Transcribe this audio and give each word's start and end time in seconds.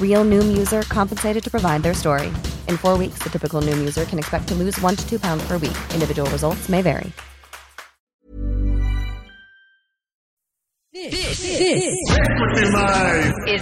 Real 0.00 0.24
Noom 0.24 0.56
user 0.56 0.80
compensated 0.82 1.44
to 1.44 1.50
provide 1.50 1.82
their 1.82 1.92
story. 1.92 2.28
In 2.66 2.78
four 2.78 2.96
weeks, 2.96 3.18
the 3.22 3.28
typical 3.28 3.60
Noom 3.60 3.78
user 3.78 4.06
can 4.06 4.18
expect 4.18 4.48
to 4.48 4.54
lose 4.54 4.80
one 4.80 4.96
to 4.96 5.06
two 5.06 5.18
pounds 5.18 5.46
per 5.46 5.58
week. 5.58 5.76
Individual 5.92 6.30
results 6.30 6.70
may 6.70 6.80
vary. 6.80 7.12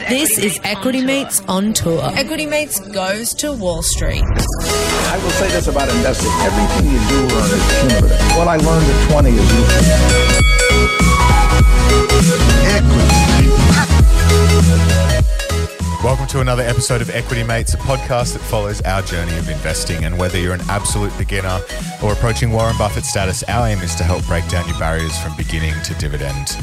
This, 0.08 0.38
is 0.38 0.60
Equity 0.62 1.04
Mates 1.04 1.40
on 1.42 1.72
tour. 1.72 2.00
Equity 2.14 2.46
Mates 2.46 2.78
goes 2.90 3.34
to 3.34 3.52
Wall 3.52 3.82
Street. 3.82 4.22
I 4.22 5.18
will 5.22 5.30
say 5.30 5.48
this 5.48 5.66
about 5.66 5.88
investing. 5.88 6.30
Everything 6.42 6.92
you 6.92 6.98
do 7.08 7.26
learn 7.34 7.50
is 7.50 7.62
cumulative. 7.80 8.36
What 8.36 8.48
I 8.48 8.56
learned 8.56 8.86
at 8.86 9.10
20 9.10 9.30
is 9.30 9.36
useful. 9.52 10.44
Welcome 16.04 16.26
to 16.26 16.40
another 16.40 16.62
episode 16.62 17.00
of 17.00 17.08
Equity 17.08 17.42
Mates, 17.42 17.72
a 17.72 17.78
podcast 17.78 18.34
that 18.34 18.40
follows 18.40 18.82
our 18.82 19.00
journey 19.00 19.34
of 19.38 19.48
investing. 19.48 20.04
And 20.04 20.18
whether 20.18 20.38
you're 20.38 20.52
an 20.52 20.60
absolute 20.68 21.16
beginner 21.16 21.60
or 22.02 22.12
approaching 22.12 22.52
Warren 22.52 22.76
Buffett 22.76 23.06
status, 23.06 23.42
our 23.44 23.68
aim 23.68 23.78
is 23.78 23.94
to 23.94 24.04
help 24.04 24.22
break 24.26 24.46
down 24.50 24.68
your 24.68 24.78
barriers 24.78 25.18
from 25.20 25.34
beginning 25.34 25.72
to 25.82 25.94
dividend. 25.94 26.58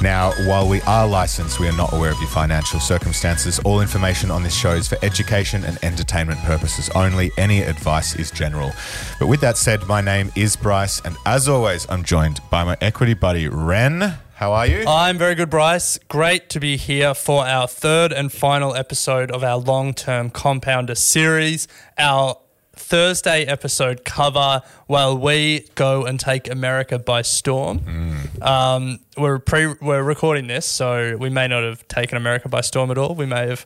Now, 0.00 0.30
while 0.46 0.68
we 0.68 0.82
are 0.82 1.04
licensed, 1.04 1.58
we 1.58 1.66
are 1.66 1.76
not 1.76 1.94
aware 1.94 2.12
of 2.12 2.20
your 2.20 2.28
financial 2.28 2.78
circumstances. 2.78 3.58
All 3.64 3.80
information 3.80 4.30
on 4.30 4.44
this 4.44 4.54
show 4.54 4.74
is 4.74 4.86
for 4.86 4.98
education 5.02 5.64
and 5.64 5.82
entertainment 5.82 6.38
purposes 6.42 6.88
only. 6.90 7.32
Any 7.36 7.62
advice 7.62 8.14
is 8.14 8.30
general. 8.30 8.70
But 9.18 9.26
with 9.26 9.40
that 9.40 9.56
said, 9.56 9.84
my 9.88 10.00
name 10.00 10.30
is 10.36 10.54
Bryce, 10.54 11.00
and 11.00 11.16
as 11.26 11.48
always, 11.48 11.88
I'm 11.90 12.04
joined 12.04 12.38
by 12.50 12.62
my 12.62 12.76
equity 12.80 13.14
buddy, 13.14 13.48
Ren. 13.48 14.16
How 14.36 14.52
are 14.52 14.66
you? 14.66 14.84
I'm 14.86 15.16
very 15.16 15.34
good, 15.34 15.48
Bryce. 15.48 15.98
Great 16.08 16.50
to 16.50 16.60
be 16.60 16.76
here 16.76 17.14
for 17.14 17.46
our 17.46 17.66
third 17.66 18.12
and 18.12 18.30
final 18.30 18.74
episode 18.74 19.30
of 19.30 19.42
our 19.42 19.56
long 19.56 19.94
term 19.94 20.28
compounder 20.28 20.94
series. 20.94 21.66
Our 21.96 22.36
Thursday 22.74 23.46
episode 23.46 24.04
cover 24.04 24.60
while 24.88 25.16
we 25.16 25.66
go 25.74 26.04
and 26.04 26.20
take 26.20 26.50
America 26.50 26.98
by 26.98 27.22
storm. 27.22 27.78
Mm. 27.78 28.42
Um, 28.46 28.98
we're 29.16 29.38
pre 29.38 29.74
we're 29.80 30.02
recording 30.02 30.48
this, 30.48 30.66
so 30.66 31.16
we 31.16 31.30
may 31.30 31.48
not 31.48 31.62
have 31.62 31.88
taken 31.88 32.18
America 32.18 32.50
by 32.50 32.60
storm 32.60 32.90
at 32.90 32.98
all. 32.98 33.14
We 33.14 33.24
may 33.24 33.48
have 33.48 33.64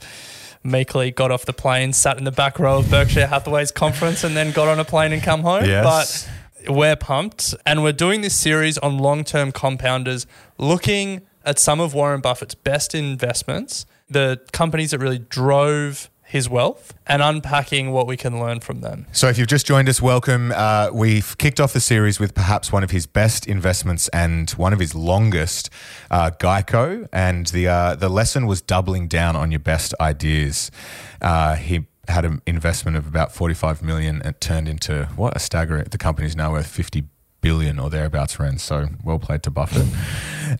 meekly 0.62 1.10
got 1.10 1.32
off 1.32 1.46
the 1.46 1.52
plane, 1.52 1.92
sat 1.92 2.16
in 2.16 2.22
the 2.22 2.30
back 2.30 2.60
row 2.60 2.78
of 2.78 2.88
Berkshire 2.88 3.26
Hathaway's 3.26 3.72
conference, 3.72 4.22
and 4.22 4.36
then 4.36 4.52
got 4.52 4.68
on 4.68 4.78
a 4.78 4.84
plane 4.84 5.12
and 5.12 5.20
come 5.20 5.40
home. 5.40 5.64
Yes. 5.64 5.82
But 5.84 6.30
we're 6.68 6.96
pumped, 6.96 7.54
and 7.66 7.82
we're 7.82 7.92
doing 7.92 8.20
this 8.20 8.34
series 8.34 8.78
on 8.78 8.98
long 8.98 9.24
term 9.24 9.52
compounders, 9.52 10.26
looking 10.58 11.22
at 11.44 11.58
some 11.58 11.80
of 11.80 11.94
Warren 11.94 12.20
Buffett's 12.20 12.54
best 12.54 12.94
investments, 12.94 13.86
the 14.08 14.40
companies 14.52 14.90
that 14.90 14.98
really 14.98 15.18
drove 15.18 16.10
his 16.30 16.48
wealth 16.48 16.94
and 17.08 17.20
unpacking 17.22 17.90
what 17.90 18.06
we 18.06 18.16
can 18.16 18.38
learn 18.38 18.60
from 18.60 18.82
them. 18.82 19.04
So, 19.10 19.28
if 19.28 19.36
you've 19.36 19.48
just 19.48 19.66
joined 19.66 19.88
us, 19.88 20.00
welcome. 20.00 20.52
Uh, 20.54 20.90
we've 20.92 21.36
kicked 21.38 21.58
off 21.58 21.72
the 21.72 21.80
series 21.80 22.20
with 22.20 22.34
perhaps 22.34 22.70
one 22.70 22.84
of 22.84 22.92
his 22.92 23.06
best 23.06 23.48
investments 23.48 24.08
and 24.08 24.48
one 24.50 24.72
of 24.72 24.78
his 24.78 24.94
longest, 24.94 25.70
uh, 26.08 26.30
Geico, 26.30 27.08
and 27.12 27.46
the 27.48 27.66
uh, 27.66 27.96
the 27.96 28.08
lesson 28.08 28.46
was 28.46 28.62
doubling 28.62 29.08
down 29.08 29.34
on 29.34 29.50
your 29.50 29.58
best 29.58 29.92
ideas. 30.00 30.70
Uh, 31.20 31.56
he 31.56 31.86
had 32.10 32.24
an 32.24 32.42
investment 32.46 32.96
of 32.96 33.06
about 33.06 33.32
45 33.32 33.82
million 33.82 34.20
and 34.22 34.40
turned 34.40 34.68
into 34.68 35.08
what? 35.16 35.36
A 35.36 35.38
staggering 35.38 35.84
the 35.90 35.98
company's 35.98 36.36
now 36.36 36.52
worth 36.52 36.66
50 36.66 37.04
billion 37.40 37.78
or 37.78 37.90
thereabouts 37.90 38.38
Ren. 38.38 38.58
So 38.58 38.88
well 39.04 39.18
played 39.18 39.42
to 39.44 39.50
Buffett. 39.50 39.86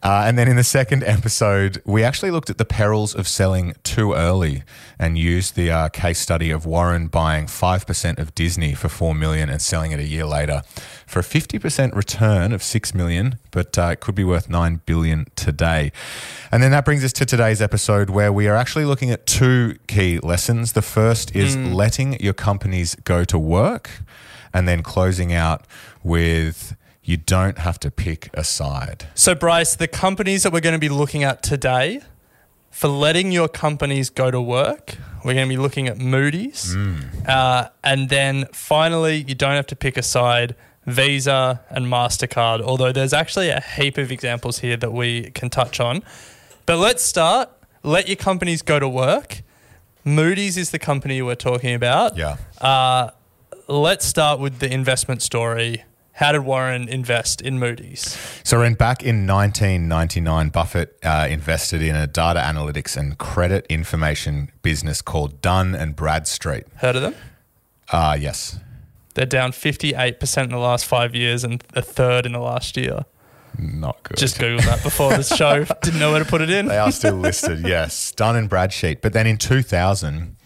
Uh, 0.03 0.25
and 0.27 0.39
then 0.39 0.49
in 0.49 0.57
the 0.57 0.65
second 0.65 1.03
episode, 1.03 1.83
we 1.85 2.05
actually 2.05 2.31
looked 2.31 2.49
at 2.49 2.59
the 2.59 2.65
perils 2.65 3.15
of 3.15 3.27
selling 3.27 3.75
too 3.83 4.13
early 4.13 4.63
and 4.99 5.19
used 5.19 5.57
the 5.57 5.71
uh, 5.71 5.89
case 5.89 6.21
study 6.21 6.51
of 6.51 6.65
Warren 6.65 7.09
buying 7.09 7.47
5% 7.47 8.19
of 8.19 8.35
Disney 8.35 8.75
for 8.75 8.89
4 8.89 9.15
million 9.15 9.49
and 9.49 9.61
selling 9.61 9.93
it 9.93 9.99
a 9.99 10.07
year 10.07 10.25
later 10.25 10.63
for 11.07 11.19
a 11.19 11.23
50% 11.23 11.95
return 11.95 12.53
of 12.53 12.63
6 12.63 12.95
million, 12.95 13.39
but 13.51 13.77
uh, 13.77 13.91
it 13.93 14.01
could 14.01 14.15
be 14.15 14.23
worth 14.23 14.49
9 14.49 14.81
billion 14.87 15.27
today. 15.35 15.91
And 16.53 16.63
then 16.63 16.71
that 16.71 16.85
brings 16.85 17.05
us 17.05 17.13
to 17.15 17.27
today's 17.27 17.61
episode 17.61 18.11
where 18.11 18.33
we 18.33 18.47
are 18.47 18.55
actually 18.55 18.85
looking 18.85 19.11
at 19.11 19.27
two 19.27 19.77
key 19.89 20.21
lessons. 20.21 20.75
The 20.75 20.83
first 20.83 21.35
is 21.35 21.57
mm. 21.57 21.75
letting 21.75 22.21
your 22.21 22.33
companies 22.33 22.95
go 22.95 23.25
to 23.25 23.39
work 23.39 23.91
and 24.53 24.67
then 24.69 24.83
closing 24.83 25.33
out 25.33 25.67
with 26.03 26.77
you 27.03 27.17
don't 27.17 27.59
have 27.59 27.81
to 27.81 27.91
pick 27.91 28.31
a 28.35 28.45
side. 28.45 29.07
So, 29.15 29.35
Bryce, 29.35 29.75
the 29.75 29.89
companies 29.89 30.43
that 30.43 30.53
we're 30.53 30.61
going 30.61 30.75
to 30.75 30.79
be 30.79 30.89
looking 30.89 31.25
at 31.25 31.43
today 31.43 32.03
for 32.71 32.89
letting 32.89 33.33
your 33.33 33.49
companies 33.49 34.11
go 34.11 34.31
to 34.31 34.41
work, 34.41 34.97
we're 35.25 35.35
going 35.35 35.49
to 35.49 35.55
be 35.55 35.61
looking 35.61 35.89
at 35.89 35.99
Moody's. 35.99 36.75
Mm. 36.75 37.29
Uh, 37.29 37.69
and 37.83 38.09
then 38.09 38.47
finally, 38.53 39.25
you 39.27 39.35
don't 39.35 39.55
have 39.55 39.67
to 39.69 39.77
pick 39.77 39.97
a 39.97 40.03
side. 40.03 40.55
Visa 40.87 41.61
and 41.69 41.87
MasterCard, 41.87 42.63
although 42.63 42.91
there's 42.91 43.13
actually 43.13 43.51
a 43.51 43.61
heap 43.61 43.99
of 43.99 44.11
examples 44.11 44.61
here 44.61 44.79
that 44.79 44.93
we 44.93 45.31
can 45.33 45.51
touch 45.51 45.79
on. 45.79 46.03
But 46.65 46.79
let's 46.79 47.05
start. 47.05 47.51
Let 47.83 48.09
your 48.09 48.17
companies 48.17 48.63
go 48.63 48.79
to 48.79 48.89
work. 48.89 49.43
Moody's 50.05 50.57
is 50.57 50.71
the 50.71 50.79
company 50.79 51.21
we're 51.21 51.35
talking 51.35 51.75
about. 51.75 52.17
Yeah. 52.17 52.39
Uh, 52.61 53.11
let's 53.71 54.05
start 54.05 54.41
with 54.41 54.59
the 54.59 54.73
investment 54.73 55.23
story. 55.23 55.85
How 56.15 56.33
did 56.33 56.41
Warren 56.41 56.89
invest 56.89 57.41
in 57.41 57.59
Moody's? 57.59 58.19
So, 58.43 58.61
in 58.63 58.75
back 58.75 59.03
in 59.03 59.27
1999, 59.27 60.49
Buffett 60.51 60.99
uh, 61.03 61.29
invested 61.31 61.81
in 61.81 61.95
a 61.97 62.07
data 62.07 62.41
analytics 62.41 62.97
and 62.97 63.17
credit 63.17 63.65
information 63.69 64.51
business 64.63 65.01
called 65.01 65.41
Dun 65.41 65.75
and 65.75 65.97
Bradstreet. 65.97 66.65
Heard 66.77 66.97
of 66.97 67.03
them? 67.03 67.15
Uh, 67.91 68.19
yes. 68.21 68.59
They're 69.15 69.25
down 69.25 69.53
58% 69.53 70.43
in 70.45 70.51
the 70.51 70.59
last 70.59 70.85
five 70.85 71.15
years 71.15 71.43
and 71.43 71.63
a 71.75 71.83
third 71.83 72.27
in 72.27 72.33
the 72.33 72.39
last 72.41 72.77
year. 72.77 73.05
Not 73.59 74.03
good. 74.03 74.17
Just 74.17 74.39
Googled 74.39 74.65
that 74.65 74.83
before 74.83 75.17
the 75.17 75.23
show. 75.23 75.65
Didn't 75.83 75.99
know 75.99 76.13
where 76.13 76.23
to 76.23 76.29
put 76.29 76.41
it 76.41 76.51
in. 76.51 76.67
They 76.67 76.79
are 76.79 76.93
still 76.93 77.17
listed, 77.17 77.67
yes. 77.67 78.13
Dun 78.13 78.37
and 78.37 78.49
Bradstreet. 78.49 79.01
But 79.01 79.13
then 79.13 79.27
in 79.27 79.39
2000, 79.39 80.37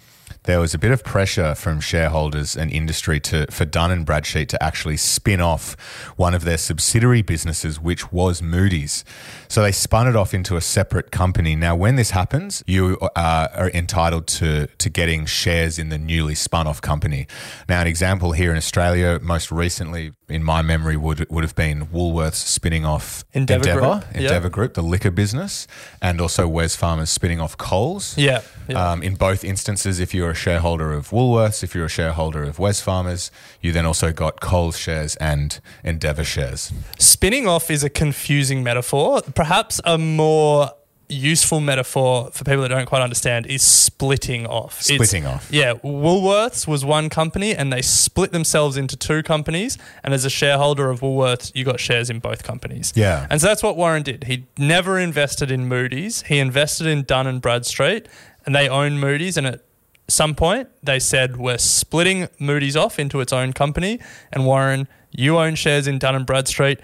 there 0.44 0.60
was 0.60 0.74
a 0.74 0.78
bit 0.78 0.90
of 0.90 1.02
pressure 1.02 1.54
from 1.54 1.80
shareholders 1.80 2.56
and 2.56 2.70
industry 2.70 3.18
to 3.20 3.46
for 3.50 3.64
Dun 3.64 3.90
and 3.90 4.06
Bradstreet 4.06 4.48
to 4.50 4.62
actually 4.62 4.96
spin 4.96 5.40
off 5.40 5.74
one 6.16 6.34
of 6.34 6.44
their 6.44 6.58
subsidiary 6.58 7.22
businesses, 7.22 7.80
which 7.80 8.12
was 8.12 8.42
Moody's. 8.42 9.04
So 9.48 9.62
they 9.62 9.72
spun 9.72 10.06
it 10.06 10.16
off 10.16 10.34
into 10.34 10.56
a 10.56 10.60
separate 10.60 11.10
company. 11.10 11.56
Now, 11.56 11.74
when 11.74 11.96
this 11.96 12.10
happens, 12.10 12.62
you 12.66 12.98
uh, 13.16 13.48
are 13.54 13.70
entitled 13.70 14.26
to 14.38 14.66
to 14.66 14.90
getting 14.90 15.26
shares 15.26 15.78
in 15.78 15.88
the 15.88 15.98
newly 15.98 16.34
spun 16.34 16.66
off 16.66 16.80
company. 16.82 17.26
Now, 17.68 17.80
an 17.80 17.86
example 17.86 18.32
here 18.32 18.50
in 18.50 18.56
Australia, 18.56 19.18
most 19.22 19.50
recently 19.50 20.12
in 20.28 20.42
my 20.42 20.60
memory, 20.60 20.96
would 20.96 21.28
would 21.30 21.44
have 21.44 21.54
been 21.54 21.86
Woolworths 21.86 22.34
spinning 22.34 22.84
off 22.84 23.24
Endeavour, 23.32 23.68
Endeavour, 23.68 23.80
Group, 23.80 24.14
Endeavour 24.14 24.46
yeah. 24.46 24.50
Group, 24.50 24.74
the 24.74 24.82
liquor 24.82 25.10
business, 25.10 25.66
and 26.02 26.20
also 26.20 26.48
Wesfarmers 26.48 27.08
spinning 27.08 27.40
off 27.40 27.56
Coles. 27.56 28.16
Yeah. 28.18 28.42
Yeah. 28.68 28.90
Um, 28.92 29.02
in 29.02 29.14
both 29.14 29.44
instances, 29.44 30.00
if 30.00 30.14
you're 30.14 30.30
a 30.30 30.34
shareholder 30.34 30.92
of 30.92 31.10
Woolworths, 31.10 31.62
if 31.62 31.74
you're 31.74 31.86
a 31.86 31.88
shareholder 31.88 32.42
of 32.44 32.56
Wesfarmers, 32.58 33.30
you 33.60 33.72
then 33.72 33.86
also 33.86 34.12
got 34.12 34.40
Coles 34.40 34.78
shares 34.78 35.16
and 35.16 35.60
Endeavour 35.82 36.24
shares. 36.24 36.72
Spinning 36.98 37.46
off 37.46 37.70
is 37.70 37.82
a 37.84 37.90
confusing 37.90 38.62
metaphor. 38.62 39.22
Perhaps 39.34 39.80
a 39.84 39.98
more 39.98 40.70
useful 41.06 41.60
metaphor 41.60 42.30
for 42.32 42.44
people 42.44 42.62
that 42.62 42.68
don't 42.70 42.86
quite 42.86 43.02
understand 43.02 43.46
is 43.46 43.62
splitting 43.62 44.46
off. 44.46 44.80
It's- 44.80 44.94
Splitting 44.96 45.26
off. 45.26 45.46
Yeah, 45.50 45.74
Woolworths 45.74 46.66
was 46.66 46.82
one 46.82 47.10
company 47.10 47.54
and 47.54 47.70
they 47.70 47.82
split 47.82 48.32
themselves 48.32 48.78
into 48.78 48.96
two 48.96 49.22
companies. 49.22 49.76
And 50.02 50.14
as 50.14 50.24
a 50.24 50.30
shareholder 50.30 50.88
of 50.90 51.00
Woolworths, 51.00 51.52
you 51.54 51.62
got 51.64 51.78
shares 51.78 52.08
in 52.08 52.20
both 52.20 52.42
companies. 52.42 52.92
Yeah. 52.96 53.26
And 53.30 53.38
so 53.40 53.46
that's 53.48 53.62
what 53.62 53.76
Warren 53.76 54.02
did. 54.02 54.24
He 54.24 54.46
never 54.56 54.98
invested 54.98 55.50
in 55.50 55.68
Moody's. 55.68 56.22
He 56.22 56.38
invested 56.38 56.86
in 56.86 57.02
Dun 57.02 57.26
and 57.26 57.40
Bradstreet, 57.42 58.08
and 58.46 58.54
they 58.54 58.68
own 58.68 58.98
Moody's. 58.98 59.36
And 59.36 59.46
at 59.46 59.62
some 60.08 60.34
point, 60.34 60.68
they 60.82 60.98
said 60.98 61.36
we're 61.36 61.58
splitting 61.58 62.28
Moody's 62.38 62.76
off 62.76 62.98
into 62.98 63.20
its 63.20 63.32
own 63.32 63.52
company. 63.52 64.00
And 64.32 64.44
Warren, 64.46 64.88
you 65.10 65.38
own 65.38 65.54
shares 65.54 65.86
in 65.86 65.98
Dun 65.98 66.14
and 66.14 66.26
Bradstreet. 66.26 66.80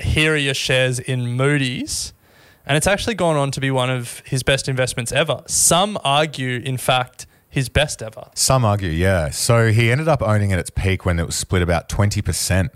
Here 0.00 0.34
are 0.34 0.36
your 0.36 0.54
shares 0.54 0.98
in 0.98 1.28
Moody's. 1.36 2.12
and 2.66 2.76
it's 2.76 2.86
actually 2.86 3.14
gone 3.14 3.34
on 3.36 3.50
to 3.52 3.60
be 3.60 3.70
one 3.70 3.88
of 3.90 4.22
his 4.26 4.42
best 4.42 4.68
investments 4.68 5.10
ever. 5.10 5.42
Some 5.46 5.98
argue, 6.04 6.60
in 6.62 6.76
fact, 6.76 7.26
his 7.48 7.70
best 7.70 8.02
ever. 8.02 8.28
Some 8.34 8.64
argue, 8.64 8.90
yeah. 8.90 9.30
So 9.30 9.72
he 9.72 9.90
ended 9.90 10.06
up 10.06 10.20
owning 10.22 10.52
at 10.52 10.58
its 10.58 10.68
peak 10.70 11.06
when 11.06 11.18
it 11.18 11.24
was 11.24 11.34
split 11.34 11.62
about 11.62 11.88
twenty 11.88 12.20
percent 12.20 12.70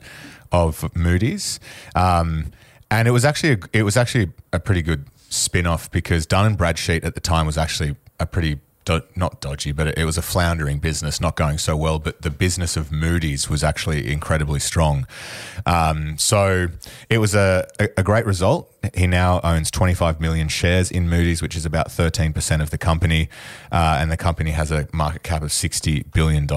of 0.50 0.94
Moody's, 0.96 1.60
um, 1.94 2.52
and 2.90 3.06
it 3.06 3.10
was 3.10 3.24
actually 3.24 3.52
a, 3.52 3.58
it 3.74 3.82
was 3.82 3.96
actually 3.98 4.32
a 4.52 4.58
pretty 4.58 4.80
good 4.82 5.06
spin 5.28 5.66
off 5.66 5.90
because 5.90 6.24
Dun 6.26 6.46
and 6.46 6.56
Bradstreet 6.58 7.04
at 7.04 7.14
the 7.14 7.20
time 7.20 7.44
was 7.46 7.58
actually 7.58 7.94
a 8.22 8.26
pretty 8.26 8.60
do- 8.84 9.02
not 9.14 9.40
dodgy, 9.40 9.72
but 9.72 9.98
it, 9.98 10.04
was 10.04 10.18
a 10.18 10.22
floundering 10.22 10.78
business, 10.78 11.20
not 11.20 11.36
going 11.36 11.58
so 11.58 11.76
well. 11.76 11.98
But 11.98 12.22
the 12.22 12.30
business 12.30 12.76
of 12.76 12.90
Moody's 12.90 13.48
was 13.48 13.62
actually 13.62 14.10
incredibly 14.10 14.60
strong. 14.60 15.06
Um, 15.66 16.18
so 16.18 16.68
it 17.08 17.18
was 17.18 17.34
a, 17.34 17.66
a, 17.78 17.88
a 17.98 18.02
great 18.02 18.26
result. 18.26 18.68
He 18.94 19.06
now 19.06 19.40
owns 19.44 19.70
25 19.70 20.20
million 20.20 20.48
shares 20.48 20.90
in 20.90 21.08
Moody's, 21.08 21.40
which 21.40 21.54
is 21.54 21.64
about 21.64 21.88
13% 21.88 22.60
of 22.60 22.70
the 22.70 22.78
company. 22.78 23.28
Uh, 23.70 23.98
and 24.00 24.10
the 24.10 24.16
company 24.16 24.50
has 24.50 24.72
a 24.72 24.88
market 24.92 25.22
cap 25.22 25.42
of 25.42 25.50
$60 25.50 26.12
billion. 26.12 26.48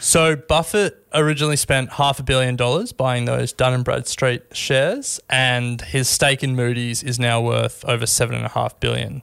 So 0.00 0.36
Buffett 0.36 1.06
originally 1.14 1.56
spent 1.56 1.92
half 1.92 2.18
a 2.18 2.22
billion 2.22 2.56
dollars 2.56 2.92
buying 2.92 3.24
those 3.24 3.52
Dun 3.52 3.72
and 3.72 3.84
Bradstreet 3.84 4.42
shares, 4.52 5.20
and 5.30 5.80
his 5.80 6.08
stake 6.08 6.42
in 6.42 6.54
Moody's 6.54 7.02
is 7.02 7.18
now 7.18 7.40
worth 7.40 7.84
over 7.86 8.04
7.5 8.04 8.80
billion. 8.80 9.22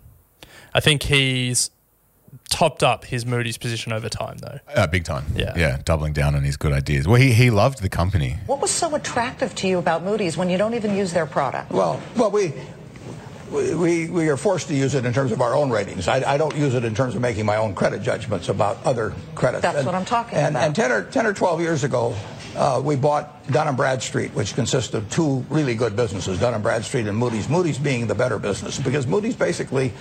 I 0.74 0.80
think 0.80 1.03
he's 1.03 1.71
topped 2.49 2.83
up 2.83 3.05
his 3.05 3.25
Moody's 3.25 3.57
position 3.57 3.93
over 3.93 4.09
time, 4.09 4.37
though. 4.39 4.59
Uh, 4.73 4.87
big 4.87 5.03
time. 5.03 5.25
Yeah. 5.35 5.53
Yeah. 5.55 5.77
Doubling 5.83 6.13
down 6.13 6.35
on 6.35 6.43
his 6.43 6.57
good 6.57 6.73
ideas. 6.73 7.07
Well, 7.07 7.15
he, 7.15 7.31
he 7.31 7.49
loved 7.49 7.81
the 7.81 7.89
company. 7.89 8.37
What 8.47 8.61
was 8.61 8.71
so 8.71 8.95
attractive 8.95 9.55
to 9.55 9.67
you 9.67 9.77
about 9.77 10.03
Moody's 10.03 10.35
when 10.35 10.49
you 10.49 10.57
don't 10.57 10.73
even 10.73 10.95
use 10.95 11.13
their 11.13 11.25
product? 11.25 11.71
Well, 11.71 12.01
well, 12.15 12.31
we. 12.31 12.53
We, 13.51 14.07
we 14.07 14.29
are 14.29 14.37
forced 14.37 14.67
to 14.67 14.75
use 14.75 14.93
it 14.93 15.05
in 15.05 15.13
terms 15.13 15.31
of 15.31 15.41
our 15.41 15.55
own 15.55 15.71
ratings. 15.71 16.07
I, 16.07 16.33
I 16.33 16.37
don't 16.37 16.55
use 16.55 16.75
it 16.75 16.85
in 16.85 16.93
terms 16.93 17.15
of 17.15 17.21
making 17.21 17.47
my 17.47 17.55
own 17.55 17.73
credit 17.73 18.03
judgments 18.03 18.47
about 18.47 18.77
other 18.85 19.11
credits. 19.33 19.63
That's 19.63 19.83
what 19.87 19.95
I'm 19.95 20.05
talking 20.05 20.37
and, 20.37 20.55
about. 20.55 20.67
And 20.67 20.75
10 20.75 20.91
or, 20.91 21.03
10 21.05 21.25
or 21.25 21.33
12 21.33 21.59
years 21.59 21.83
ago, 21.83 22.15
uh, 22.55 22.79
we 22.83 22.95
bought 22.95 23.51
Dun 23.51 23.75
& 23.75 23.75
Bradstreet, 23.75 24.35
which 24.35 24.53
consists 24.53 24.93
of 24.93 25.09
two 25.09 25.43
really 25.49 25.73
good 25.73 25.95
businesses, 25.95 26.39
Dun 26.39 26.61
& 26.61 26.61
Bradstreet 26.61 27.07
and 27.07 27.17
Moody's. 27.17 27.49
Moody's 27.49 27.79
being 27.79 28.05
the 28.05 28.13
better 28.13 28.37
business 28.37 28.77
because 28.77 29.07
Moody's 29.07 29.35
basically 29.35 29.93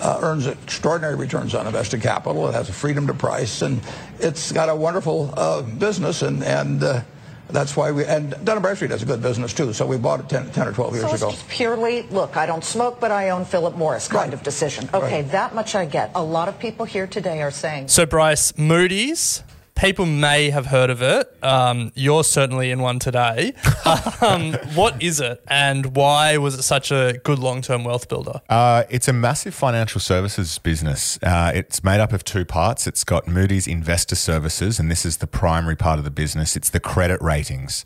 uh, 0.00 0.18
earns 0.22 0.46
extraordinary 0.46 1.14
returns 1.16 1.54
on 1.54 1.66
invested 1.66 2.00
capital. 2.02 2.48
It 2.48 2.52
has 2.54 2.68
a 2.68 2.72
freedom 2.72 3.06
to 3.06 3.14
price, 3.14 3.62
and 3.62 3.80
it's 4.18 4.52
got 4.52 4.68
a 4.68 4.74
wonderful 4.76 5.32
uh, 5.36 5.62
business, 5.62 6.22
and 6.22 6.42
and 6.44 6.82
uh, 6.82 7.00
that's 7.48 7.76
why 7.76 7.92
we 7.92 8.04
and 8.04 8.34
Dun 8.44 8.60
& 8.60 8.62
Bradstreet 8.62 8.90
has 8.90 9.02
a 9.02 9.06
good 9.06 9.22
business 9.22 9.52
too. 9.52 9.72
So 9.72 9.86
we 9.86 9.96
bought 9.98 10.20
it 10.20 10.28
10, 10.28 10.50
10 10.50 10.68
or 10.68 10.72
12 10.72 10.94
years 10.94 11.04
So 11.08 11.12
it's 11.14 11.22
ago. 11.22 11.30
just 11.30 11.48
purely, 11.48 12.02
look, 12.10 12.36
I 12.36 12.44
don't 12.46 12.64
smoke, 12.64 12.98
but 13.00 13.10
I 13.12 13.30
own 13.30 13.44
Philip 13.44 13.76
Morris 13.76 14.08
kind 14.08 14.24
Right. 14.30 14.34
of 14.34 14.42
decision. 14.42 14.88
Okay, 14.92 15.22
Right. 15.22 15.30
that 15.32 15.54
much 15.54 15.74
I 15.76 15.84
get. 15.84 16.10
A 16.16 16.22
lot 16.22 16.48
of 16.48 16.58
people 16.58 16.86
here 16.86 17.06
today 17.06 17.42
are 17.42 17.52
saying, 17.52 17.86
So, 17.88 18.04
Bryce, 18.04 18.52
Moody's, 18.58 19.44
people 19.76 20.06
may 20.06 20.50
have 20.50 20.66
heard 20.66 20.90
of 20.90 21.02
it. 21.02 21.32
Um, 21.44 21.92
you're 21.94 22.24
certainly 22.24 22.70
in 22.70 22.80
one 22.80 22.98
today. 22.98 23.52
um, 24.20 24.54
what 24.74 25.00
is 25.00 25.20
it, 25.20 25.42
and 25.46 25.94
why 25.94 26.38
was 26.38 26.54
it 26.54 26.62
such 26.62 26.90
a 26.90 27.20
good 27.22 27.38
long 27.38 27.62
term 27.62 27.84
wealth 27.84 28.08
builder? 28.08 28.40
Uh, 28.48 28.84
it's 28.90 29.06
a 29.06 29.12
massive 29.12 29.54
financial 29.54 30.00
services 30.00 30.58
business. 30.58 31.18
Uh, 31.22 31.52
it's 31.54 31.84
made 31.84 32.00
up 32.00 32.12
of 32.12 32.24
two 32.24 32.44
parts. 32.44 32.86
It's 32.86 33.04
got 33.04 33.28
Moody's 33.28 33.68
Investor 33.68 34.16
Services, 34.16 34.80
and 34.80 34.90
this 34.90 35.06
is 35.06 35.18
the 35.18 35.26
primary 35.26 35.76
part 35.76 35.98
of 35.98 36.04
the 36.04 36.10
business. 36.10 36.56
It's 36.56 36.70
the 36.70 36.80
credit 36.80 37.20
ratings. 37.22 37.84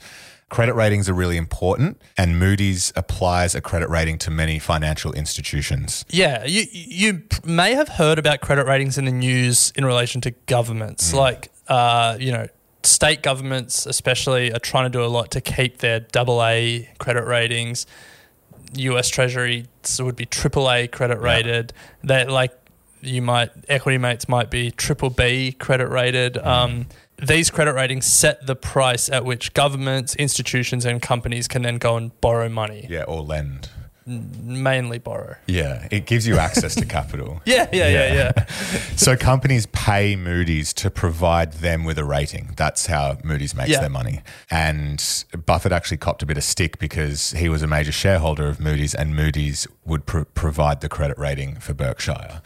Credit 0.48 0.75
ratings 0.75 1.08
are 1.08 1.14
really 1.14 1.36
important, 1.36 2.02
and 2.19 2.36
Moody's 2.36 2.93
applies 2.96 3.54
a 3.54 3.60
credit 3.60 3.88
rating 3.88 4.19
to 4.19 4.32
many 4.32 4.58
financial 4.58 5.12
institutions. 5.12 6.04
Yeah, 6.08 6.44
you 6.44 6.64
you 6.72 7.22
may 7.44 7.75
have 7.75 7.88
heard 7.88 8.19
about 8.19 8.40
credit 8.40 8.66
ratings 8.66 8.98
in 8.98 9.04
the 9.04 9.12
news 9.12 9.72
in 9.76 9.84
relation 9.84 10.20
to 10.22 10.32
governments, 10.46 11.14
like 11.14 11.52
uh, 11.70 12.17
you 12.20 12.32
know, 12.32 12.46
state 12.82 13.22
governments 13.22 13.87
especially 13.87 14.52
are 14.52 14.58
trying 14.58 14.84
to 14.84 14.90
do 14.90 15.05
a 15.05 15.06
lot 15.06 15.31
to 15.31 15.40
keep 15.40 15.78
their 15.78 16.00
double 16.00 16.43
A 16.43 16.90
credit 16.99 17.25
ratings. 17.25 17.87
U.S. 18.75 19.08
Treasury 19.08 19.67
would 19.99 20.17
be 20.17 20.26
triple 20.26 20.70
A 20.70 20.87
credit 20.88 21.20
rated. 21.20 21.72
That 22.05 22.31
like 22.31 22.52
you 23.00 23.22
might 23.22 23.50
equity 23.69 23.99
mates 23.99 24.28
might 24.28 24.50
be 24.50 24.70
triple 24.70 25.11
B 25.11 25.52
credit 25.52 25.88
rated. 25.88 26.37
Um, 26.38 26.87
these 27.17 27.50
credit 27.50 27.75
ratings 27.75 28.06
set 28.06 28.46
the 28.46 28.56
price 28.56 29.08
at 29.11 29.25
which 29.25 29.52
governments, 29.55 30.14
institutions, 30.17 30.84
and 30.84 31.02
companies 31.02 31.49
can 31.49 31.62
then 31.62 31.76
go 31.76 31.96
and 31.96 32.19
borrow 32.20 32.49
money. 32.49 32.87
Yeah, 32.88 33.05
or 33.05 33.22
lend. 33.22 33.70
Mainly 34.10 34.98
borrow. 34.98 35.36
Yeah, 35.46 35.86
it 35.92 36.06
gives 36.06 36.26
you 36.26 36.36
access 36.38 36.74
to 36.74 36.84
capital. 36.84 37.40
Yeah, 37.46 37.68
yeah, 37.72 37.88
yeah, 37.88 38.12
yeah. 38.36 38.44
So 38.96 39.16
companies 39.16 39.66
pay 39.66 40.16
Moody's 40.16 40.72
to 40.74 40.90
provide 40.90 41.52
them 41.54 41.84
with 41.84 41.98
a 41.98 42.04
rating. 42.04 42.50
That's 42.56 42.86
how 42.86 43.18
Moody's 43.24 43.54
makes 43.54 43.70
Yeah. 43.70 43.80
their 43.80 43.88
money. 43.90 44.22
And 44.50 45.02
Buffett 45.46 45.72
actually 45.72 45.96
copped 45.98 46.22
a 46.22 46.26
bit 46.26 46.36
of 46.36 46.44
stick 46.44 46.78
because 46.78 47.30
he 47.32 47.48
was 47.48 47.62
a 47.62 47.66
major 47.66 47.92
shareholder 47.92 48.48
of 48.48 48.58
Moody's, 48.60 48.94
and 48.94 49.14
Moody's 49.14 49.66
would 49.84 50.06
pr- 50.06 50.22
provide 50.34 50.80
the 50.80 50.88
credit 50.88 51.16
rating 51.18 51.56
for 51.56 51.72
Berkshire. 51.74 52.42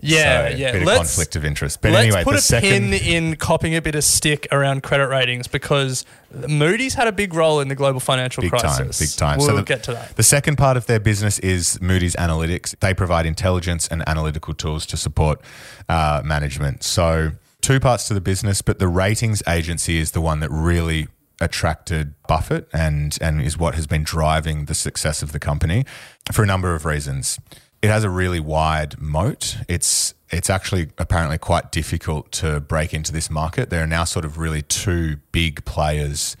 Yeah, 0.00 0.50
So, 0.50 0.56
yeah. 0.56 0.72
Bit 0.72 0.82
of 0.82 0.86
Let's- 0.86 0.98
conflict 0.98 1.36
of 1.36 1.44
interest. 1.44 1.80
But 1.82 1.92
Let's 1.92 2.06
anyway, 2.06 2.24
put 2.24 2.32
the 2.32 2.38
a 2.38 2.40
second. 2.40 2.90
pin 2.90 2.94
in 2.94 3.36
copying 3.36 3.74
a 3.74 3.82
bit 3.82 3.94
of 3.94 4.04
stick 4.04 4.46
around 4.52 4.82
credit 4.82 5.08
ratings 5.08 5.48
because 5.48 6.04
Moody's 6.32 6.94
had 6.94 7.08
a 7.08 7.12
big 7.12 7.34
role 7.34 7.60
in 7.60 7.68
the 7.68 7.74
global 7.74 8.00
financial 8.00 8.48
crisis. 8.48 8.98
Big 8.98 9.10
time, 9.10 9.38
big 9.38 9.38
time. 9.38 9.38
We'll 9.38 9.56
the, 9.56 9.62
get 9.62 9.82
to 9.84 9.92
that. 9.94 10.16
The 10.16 10.22
second 10.22 10.56
part 10.56 10.76
of 10.76 10.86
their 10.86 11.00
business 11.00 11.38
is 11.40 11.80
Moody's 11.80 12.14
Analytics. 12.16 12.78
They 12.80 12.94
provide 12.94 13.26
intelligence 13.26 13.88
and 13.88 14.06
analytical 14.08 14.54
tools 14.54 14.86
to 14.86 14.96
support 14.96 15.40
uh, 15.88 16.22
management. 16.24 16.82
So, 16.84 17.32
two 17.60 17.80
parts 17.80 18.06
to 18.08 18.14
the 18.14 18.20
business, 18.20 18.62
but 18.62 18.78
the 18.78 18.88
ratings 18.88 19.42
agency 19.48 19.98
is 19.98 20.12
the 20.12 20.20
one 20.20 20.40
that 20.40 20.50
really 20.50 21.08
attracted 21.40 22.14
Buffett 22.26 22.68
and 22.72 23.16
and 23.20 23.40
is 23.40 23.56
what 23.56 23.74
has 23.76 23.86
been 23.86 24.02
driving 24.02 24.64
the 24.64 24.74
success 24.74 25.22
of 25.22 25.30
the 25.32 25.38
company 25.38 25.84
for 26.32 26.42
a 26.42 26.46
number 26.46 26.74
of 26.74 26.84
reasons. 26.84 27.38
It 27.82 27.90
has 27.90 28.04
a 28.04 28.10
really 28.10 28.40
wide 28.40 29.00
moat. 29.00 29.56
It's 29.68 30.14
it's 30.30 30.50
actually 30.50 30.90
apparently 30.98 31.38
quite 31.38 31.72
difficult 31.72 32.32
to 32.32 32.60
break 32.60 32.92
into 32.92 33.12
this 33.12 33.30
market. 33.30 33.70
There 33.70 33.82
are 33.82 33.86
now 33.86 34.04
sort 34.04 34.24
of 34.24 34.36
really 34.36 34.62
two 34.62 35.16
big 35.32 35.64
players 35.64 36.36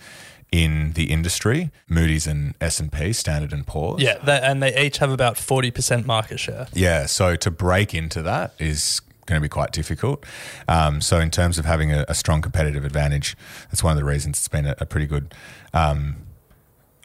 in 0.50 0.92
the 0.92 1.10
industry, 1.10 1.70
Moody's 1.88 2.26
and 2.26 2.54
S&P, 2.60 3.12
Standard 3.12 3.52
and 3.52 3.66
Poor's. 3.66 4.02
Yeah, 4.02 4.18
they, 4.18 4.40
and 4.40 4.62
they 4.62 4.78
each 4.84 4.98
have 4.98 5.10
about 5.10 5.36
40% 5.36 6.06
market 6.06 6.38
share. 6.38 6.68
Yeah, 6.72 7.06
so 7.06 7.36
to 7.36 7.50
break 7.50 7.94
into 7.94 8.22
that 8.22 8.54
is 8.58 9.00
going 9.26 9.38
to 9.40 9.42
be 9.42 9.48
quite 9.48 9.72
difficult. 9.72 10.24
Um, 10.66 11.00
so 11.00 11.20
in 11.20 11.30
terms 11.30 11.58
of 11.58 11.66
having 11.66 11.92
a, 11.92 12.04
a 12.08 12.14
strong 12.14 12.40
competitive 12.40 12.84
advantage, 12.84 13.36
that's 13.70 13.84
one 13.84 13.92
of 13.92 13.98
the 13.98 14.04
reasons 14.04 14.38
it's 14.38 14.48
been 14.48 14.66
a, 14.66 14.74
a 14.78 14.86
pretty 14.86 15.06
good. 15.06 15.34
Um, 15.74 16.16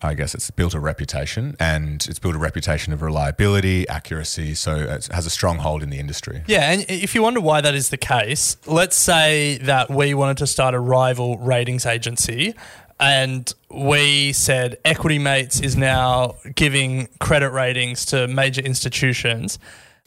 I 0.04 0.14
guess 0.14 0.36
it's 0.36 0.52
built 0.52 0.74
a 0.74 0.80
reputation 0.80 1.56
and 1.60 2.06
it's 2.10 2.20
built 2.20 2.36
a 2.36 2.40
reputation 2.40 2.94
of 2.94 3.02
reliability, 3.02 3.88
accuracy. 3.88 4.56
So 4.56 4.76
it 4.76 5.08
has 5.08 5.26
a 5.26 5.30
strong 5.30 5.60
hold 5.60 5.84
in 5.84 5.90
the 5.90 6.00
industry. 6.00 6.44
Yeah, 6.48 6.72
and 6.72 6.86
if 6.90 7.16
you 7.16 7.22
wonder 7.22 7.42
why 7.42 7.62
that 7.62 7.76
is 7.76 7.90
the 7.90 7.98
case, 7.98 8.58
let's 8.68 8.98
say 8.98 9.58
that 9.60 9.90
we 9.90 10.14
wanted 10.14 10.38
to 10.38 10.48
start 10.48 10.74
a 10.74 10.80
rival 10.80 11.38
ratings 11.38 11.86
agency 11.86 12.54
and 13.00 13.54
we 13.70 14.34
said 14.34 14.78
Equity 14.86 15.20
Mates 15.20 15.60
is 15.60 15.76
now 15.76 16.36
giving 16.56 17.08
credit 17.20 17.50
ratings 17.50 18.06
to 18.08 18.28
major 18.28 18.62
institutions. 18.62 19.60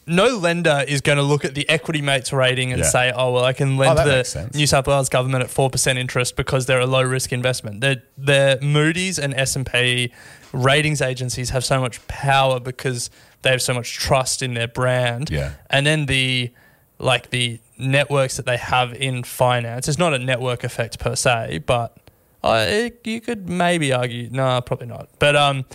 No 0.07 0.37
lender 0.37 0.85
is 0.87 1.01
going 1.01 1.17
to 1.17 1.23
look 1.23 1.43
at 1.43 1.53
the 1.53 1.67
Equity 1.69 2.01
Mates 2.01 2.31
rating 2.31 2.71
and 2.71 2.81
Yeah. 2.81 2.87
say, 2.89 3.11
"Oh, 3.13 3.33
well, 3.33 3.43
I 3.43 3.51
can 3.53 3.75
lend 3.77 3.95
makes 4.07 4.33
the. 4.33 4.49
New 4.53 4.65
South 4.65 4.87
Wales 4.87 5.09
government 5.09 5.43
at 5.43 5.49
four 5.49 5.69
percent 5.69 5.99
interest 5.99 6.35
because 6.37 6.65
they're 6.65 6.79
a 6.79 6.85
low 6.85 7.03
risk 7.03 7.33
investment." 7.33 7.81
They're, 7.81 8.01
they're 8.17 8.57
Moody's 8.61 9.19
and 9.19 9.33
S 9.35 9.55
and 9.55 9.65
P 9.65 10.11
ratings 10.53 11.01
agencies 11.01 11.49
have 11.49 11.65
so 11.65 11.81
much 11.81 12.05
power 12.07 12.59
because 12.59 13.09
they 13.41 13.51
have 13.51 13.61
so 13.61 13.73
much 13.73 13.93
trust 13.97 14.41
in 14.41 14.53
their 14.53 14.67
brand. 14.67 15.29
Yeah. 15.29 15.51
And 15.69 15.85
then 15.85 16.05
the 16.05 16.51
like 16.99 17.29
the 17.29 17.59
networks 17.77 18.37
that 18.37 18.45
they 18.45 18.57
have 18.57 18.93
in 18.93 19.23
finance. 19.23 19.87
It's 19.87 19.99
not 19.99 20.13
a 20.13 20.19
network 20.19 20.63
effect 20.63 20.97
per 20.99 21.15
se, 21.15 21.63
but 21.65 21.95
uh, 22.43 22.65
it, 22.67 23.01
you 23.05 23.19
could 23.21 23.49
maybe 23.49 23.91
argue. 23.93 24.29
No, 24.31 24.59
probably 24.61 24.87
not. 24.87 25.09
But 25.19 25.35
um, 25.35 25.65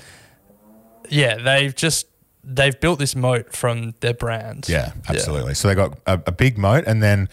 yeah, 1.09 1.37
they've 1.37 1.75
just 1.75 2.07
they've 2.45 2.79
built 2.79 2.99
this 2.99 3.15
moat 3.15 3.55
from 3.55 3.95
their 4.01 4.15
brand. 4.15 4.69
Yeah, 4.69 4.93
absolutely. 5.09 5.55
So 5.55 5.69
they 5.69 5.75
got 5.75 5.99
a, 6.07 6.21
a 6.27 6.33
big 6.33 6.59
moat 6.59 6.85
and 6.87 7.03
then 7.03 7.29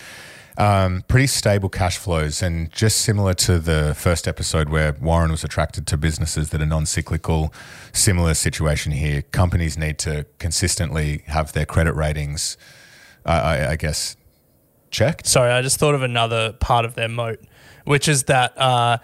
um, 0.57 1.03
pretty 1.07 1.27
stable 1.27 1.69
cash 1.69 1.97
flows. 1.97 2.43
And 2.43 2.71
just 2.71 2.99
similar 2.99 3.33
to 3.35 3.59
the 3.59 3.95
first 3.97 4.27
episode 4.27 4.69
where 4.69 4.93
Warren 5.01 5.31
was 5.31 5.43
attracted 5.43 5.87
to 5.87 5.97
businesses 5.97 6.49
that 6.51 6.61
are 6.61 6.65
non 6.65 6.85
cyclical, 6.85 7.53
similar 7.93 8.33
situation 8.33 8.91
here. 8.91 9.23
Companies 9.23 9.77
need 9.77 9.97
to 9.99 10.25
consistently 10.37 11.23
have 11.27 11.53
their 11.53 11.65
credit 11.65 11.93
ratings, 11.93 12.57
uh, 13.25 13.29
I, 13.29 13.71
I 13.71 13.75
guess, 13.77 14.15
checked. 14.91 15.25
Sorry, 15.25 15.51
I 15.51 15.61
just 15.61 15.79
thought 15.79 15.95
of 15.95 16.03
another 16.03 16.53
part 16.53 16.85
of 16.85 16.95
their 16.95 17.09
moat, 17.09 17.39
which 17.85 18.07
is 18.07 18.23
that 18.23 18.55
uh, 18.57 18.97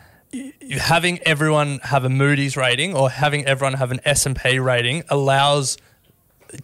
having 0.78 1.20
everyone 1.20 1.80
have 1.84 2.04
a 2.04 2.10
Moody's 2.10 2.58
rating 2.58 2.94
or 2.94 3.10
having 3.10 3.46
everyone 3.46 3.74
have 3.74 3.92
an 3.92 4.02
S 4.04 4.26
and 4.26 4.36
P 4.36 4.60
rating 4.60 5.04
allows 5.10 5.78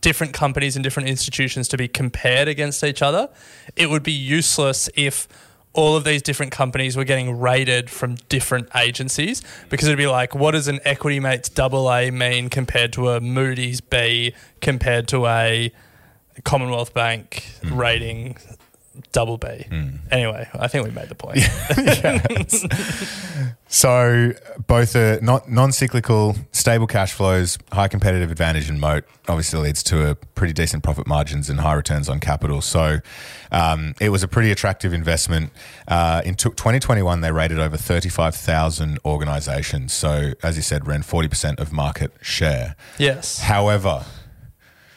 different 0.01 0.33
companies 0.33 0.75
and 0.75 0.83
different 0.83 1.09
institutions 1.09 1.67
to 1.69 1.77
be 1.77 1.87
compared 1.87 2.47
against 2.47 2.83
each 2.83 3.01
other. 3.01 3.29
It 3.75 3.89
would 3.89 4.03
be 4.03 4.11
useless 4.11 4.89
if 4.95 5.27
all 5.73 5.95
of 5.95 6.03
these 6.03 6.21
different 6.21 6.51
companies 6.51 6.97
were 6.97 7.03
getting 7.03 7.39
rated 7.39 7.89
from 7.89 8.15
different 8.27 8.67
agencies 8.75 9.41
because 9.69 9.87
it'd 9.87 9.97
be 9.97 10.07
like, 10.07 10.35
what 10.35 10.51
does 10.51 10.67
an 10.67 10.79
Equity 10.83 11.19
Mates 11.19 11.49
double 11.49 11.91
A 11.91 12.11
mean 12.11 12.49
compared 12.49 12.91
to 12.93 13.09
a 13.09 13.21
Moody's 13.21 13.79
B 13.79 14.33
compared 14.59 15.07
to 15.09 15.27
a 15.27 15.71
Commonwealth 16.43 16.93
Bank 16.93 17.43
hmm. 17.61 17.75
rating 17.75 18.37
double 19.11 19.37
B? 19.37 19.47
Anyway, 20.11 20.47
I 20.53 20.67
think 20.67 20.85
we 20.85 20.91
made 20.91 21.09
the 21.09 21.15
point. 21.15 21.39
So 23.73 24.33
both 24.67 24.95
a 24.95 25.19
not 25.21 25.49
non-cyclical, 25.49 26.35
stable 26.51 26.87
cash 26.87 27.13
flows, 27.13 27.57
high 27.71 27.87
competitive 27.87 28.29
advantage 28.29 28.69
and 28.69 28.81
moat 28.81 29.05
obviously 29.29 29.61
leads 29.61 29.81
to 29.83 30.09
a 30.09 30.15
pretty 30.15 30.51
decent 30.51 30.83
profit 30.83 31.07
margins 31.07 31.49
and 31.49 31.61
high 31.61 31.75
returns 31.75 32.09
on 32.09 32.19
capital. 32.19 32.59
So 32.59 32.97
um, 33.49 33.95
it 34.01 34.09
was 34.09 34.23
a 34.23 34.27
pretty 34.27 34.51
attractive 34.51 34.91
investment. 34.91 35.51
Uh, 35.87 36.21
in 36.25 36.35
t- 36.35 36.49
2021, 36.49 37.21
they 37.21 37.31
rated 37.31 37.59
over 37.59 37.77
35,000 37.77 38.99
organizations. 39.05 39.93
So 39.93 40.33
as 40.43 40.57
you 40.57 40.63
said, 40.63 40.85
Ren, 40.85 41.01
40% 41.01 41.57
of 41.57 41.71
market 41.71 42.11
share. 42.21 42.75
yes. 42.97 43.39
However, 43.39 44.03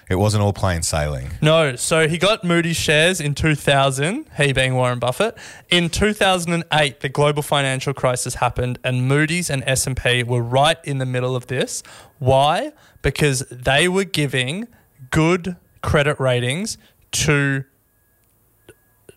it 0.08 0.16
wasn't 0.16 0.42
all 0.42 0.52
plain 0.52 0.82
sailing. 0.82 1.30
No, 1.40 1.76
so 1.76 2.08
he 2.08 2.18
got 2.18 2.44
Moody's 2.44 2.76
shares 2.76 3.20
in 3.20 3.34
2000, 3.34 4.26
he 4.36 4.52
being 4.52 4.74
Warren 4.74 4.98
Buffett. 4.98 5.36
In 5.70 5.88
2008, 5.88 7.00
the 7.00 7.08
global 7.08 7.42
financial 7.42 7.94
crisis 7.94 8.36
happened 8.36 8.78
and 8.84 9.08
Moody's 9.08 9.48
and 9.50 9.62
S&P 9.66 10.22
were 10.22 10.42
right 10.42 10.78
in 10.84 10.98
the 10.98 11.06
middle 11.06 11.34
of 11.34 11.46
this. 11.46 11.82
Why? 12.18 12.72
Because 13.02 13.40
they 13.50 13.88
were 13.88 14.04
giving 14.04 14.68
good 15.10 15.56
credit 15.82 16.18
ratings 16.20 16.78
to 17.12 17.64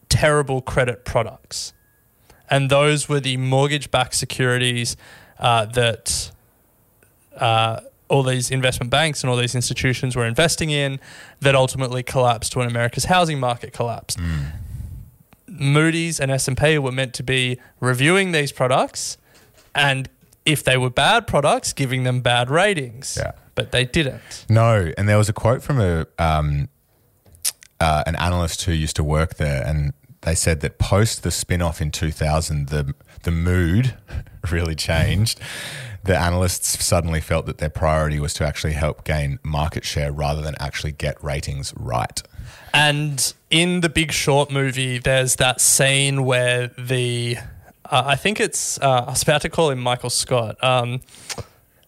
terrible 0.10 0.62
credit 0.62 1.06
products. 1.06 1.74
And 2.50 2.70
those 2.70 3.10
were 3.10 3.20
the 3.20 3.38
mortgage-backed 3.38 4.13
securities 4.13 4.96
uh, 5.39 5.65
that 5.65 6.32
uh, 7.36 7.82
all 8.09 8.23
these 8.23 8.51
investment 8.51 8.89
banks 8.89 9.23
and 9.23 9.29
all 9.29 9.37
these 9.37 9.55
institutions 9.55 10.15
were 10.15 10.25
investing 10.25 10.69
in 10.69 10.99
that 11.41 11.55
ultimately 11.55 12.03
collapsed 12.03 12.55
when 12.55 12.67
America's 12.67 13.05
housing 13.05 13.39
market 13.39 13.73
collapsed. 13.73 14.19
Moody's 15.47 16.19
and 16.19 16.31
S&P 16.31 16.77
were 16.77 16.91
meant 16.91 17.13
to 17.15 17.23
be 17.23 17.57
reviewing 17.79 18.31
these 18.31 18.51
products 18.51 19.17
and 19.75 20.09
if 20.45 20.63
they 20.63 20.77
were 20.77 20.89
bad 20.89 21.27
products 21.27 21.73
giving 21.73 22.03
them 22.03 22.21
bad 22.21 22.49
ratings. 22.49 23.17
Yeah. 23.19 23.33
But 23.53 23.71
they 23.71 23.85
didn't. 23.85 24.45
No, 24.49 24.93
and 24.97 25.09
there 25.09 25.17
was 25.17 25.29
a 25.29 25.33
quote 25.33 25.63
from 25.63 25.79
a 25.79 26.05
um, 26.19 26.69
uh, 27.79 28.03
an 28.05 28.15
analyst 28.15 28.63
who 28.63 28.71
used 28.71 28.95
to 28.97 29.03
work 29.03 29.35
there, 29.35 29.65
and 29.65 29.93
they 30.21 30.35
said 30.35 30.61
that 30.61 30.77
post 30.77 31.23
the 31.23 31.31
spin 31.31 31.61
off 31.61 31.81
in 31.81 31.91
2000, 31.91 32.69
the 32.69 32.93
the 33.23 33.31
mood 33.31 33.97
really 34.51 34.75
changed. 34.75 35.39
The 36.07 36.17
analysts 36.17 36.83
suddenly 36.83 37.19
felt 37.19 37.45
that 37.47 37.57
their 37.57 37.69
priority 37.69 38.19
was 38.19 38.33
to 38.35 38.45
actually 38.45 38.73
help 38.73 39.03
gain 39.03 39.39
market 39.43 39.83
share 39.83 40.11
rather 40.11 40.41
than 40.41 40.55
actually 40.57 40.93
get 40.93 41.21
ratings 41.21 41.73
right. 41.75 42.23
And 42.73 43.33
in 43.49 43.81
the 43.81 43.89
Big 43.89 44.13
Short 44.13 44.49
movie, 44.49 44.99
there's 44.99 45.35
that 45.35 45.59
scene 45.59 46.23
where 46.23 46.67
the 46.77 47.37
uh, 47.85 48.03
I 48.05 48.15
think 48.15 48.39
it's 48.39 48.79
uh, 48.79 49.03
I 49.07 49.09
was 49.11 49.23
about 49.23 49.41
to 49.41 49.49
call 49.49 49.69
him 49.69 49.79
Michael 49.79 50.09
Scott. 50.09 50.61
Um, 50.63 51.01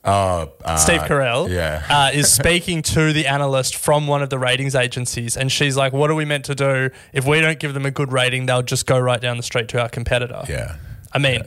Oh, 0.03 0.53
uh, 0.63 0.77
Steve 0.77 1.01
Carell 1.01 1.49
yeah. 1.49 1.83
uh, 1.89 2.11
is 2.13 2.31
speaking 2.31 2.81
to 2.83 3.11
the 3.11 3.27
analyst 3.27 3.75
from 3.75 4.07
one 4.07 4.23
of 4.23 4.29
the 4.29 4.39
ratings 4.39 4.73
agencies, 4.73 5.35
and 5.35 5.51
she's 5.51 5.75
like, 5.75 5.91
"What 5.91 6.09
are 6.09 6.15
we 6.15 6.23
meant 6.23 6.45
to 6.45 6.55
do 6.55 6.89
if 7.11 7.25
we 7.25 7.41
don't 7.41 7.59
give 7.59 7.73
them 7.73 7.85
a 7.85 7.91
good 7.91 8.13
rating? 8.13 8.45
They'll 8.45 8.61
just 8.61 8.85
go 8.85 8.97
right 8.97 9.19
down 9.19 9.35
the 9.35 9.43
street 9.43 9.67
to 9.69 9.81
our 9.81 9.89
competitor." 9.89 10.43
yeah. 10.47 10.77
I 11.11 11.17
mean, 11.19 11.41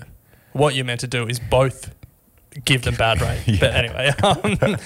what 0.52 0.74
you're 0.74 0.84
meant 0.84 1.00
to 1.00 1.06
do 1.06 1.26
is 1.26 1.40
both 1.40 1.94
give 2.64 2.82
them 2.82 2.94
bad 2.94 3.20
rate. 3.20 3.58
But 3.60 3.74
anyway, 3.74 4.10
um, 4.22 4.76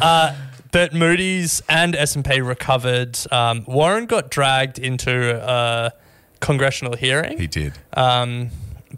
uh, 0.00 0.36
but 0.70 0.94
Moody's 0.94 1.62
and 1.68 1.94
S 1.94 2.16
and 2.16 2.24
P 2.24 2.40
recovered. 2.40 3.18
Um, 3.30 3.64
Warren 3.66 4.06
got 4.06 4.30
dragged 4.30 4.78
into 4.78 5.40
a 5.42 5.92
congressional 6.40 6.96
hearing. 6.96 7.38
He 7.38 7.46
did. 7.46 7.74
Um, 7.94 8.50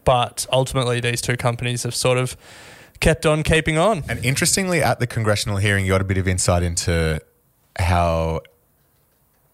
but 0.04 0.46
ultimately, 0.52 1.00
these 1.00 1.20
two 1.20 1.36
companies 1.36 1.82
have 1.82 1.94
sort 1.94 2.18
of 2.18 2.36
kept 3.00 3.26
on 3.26 3.42
keeping 3.42 3.78
on. 3.78 4.02
And 4.08 4.24
interestingly, 4.24 4.82
at 4.82 4.98
the 4.98 5.06
congressional 5.06 5.58
hearing, 5.58 5.84
you 5.84 5.92
got 5.92 6.00
a 6.00 6.04
bit 6.04 6.18
of 6.18 6.26
insight 6.26 6.62
into 6.62 7.20
how, 7.78 8.40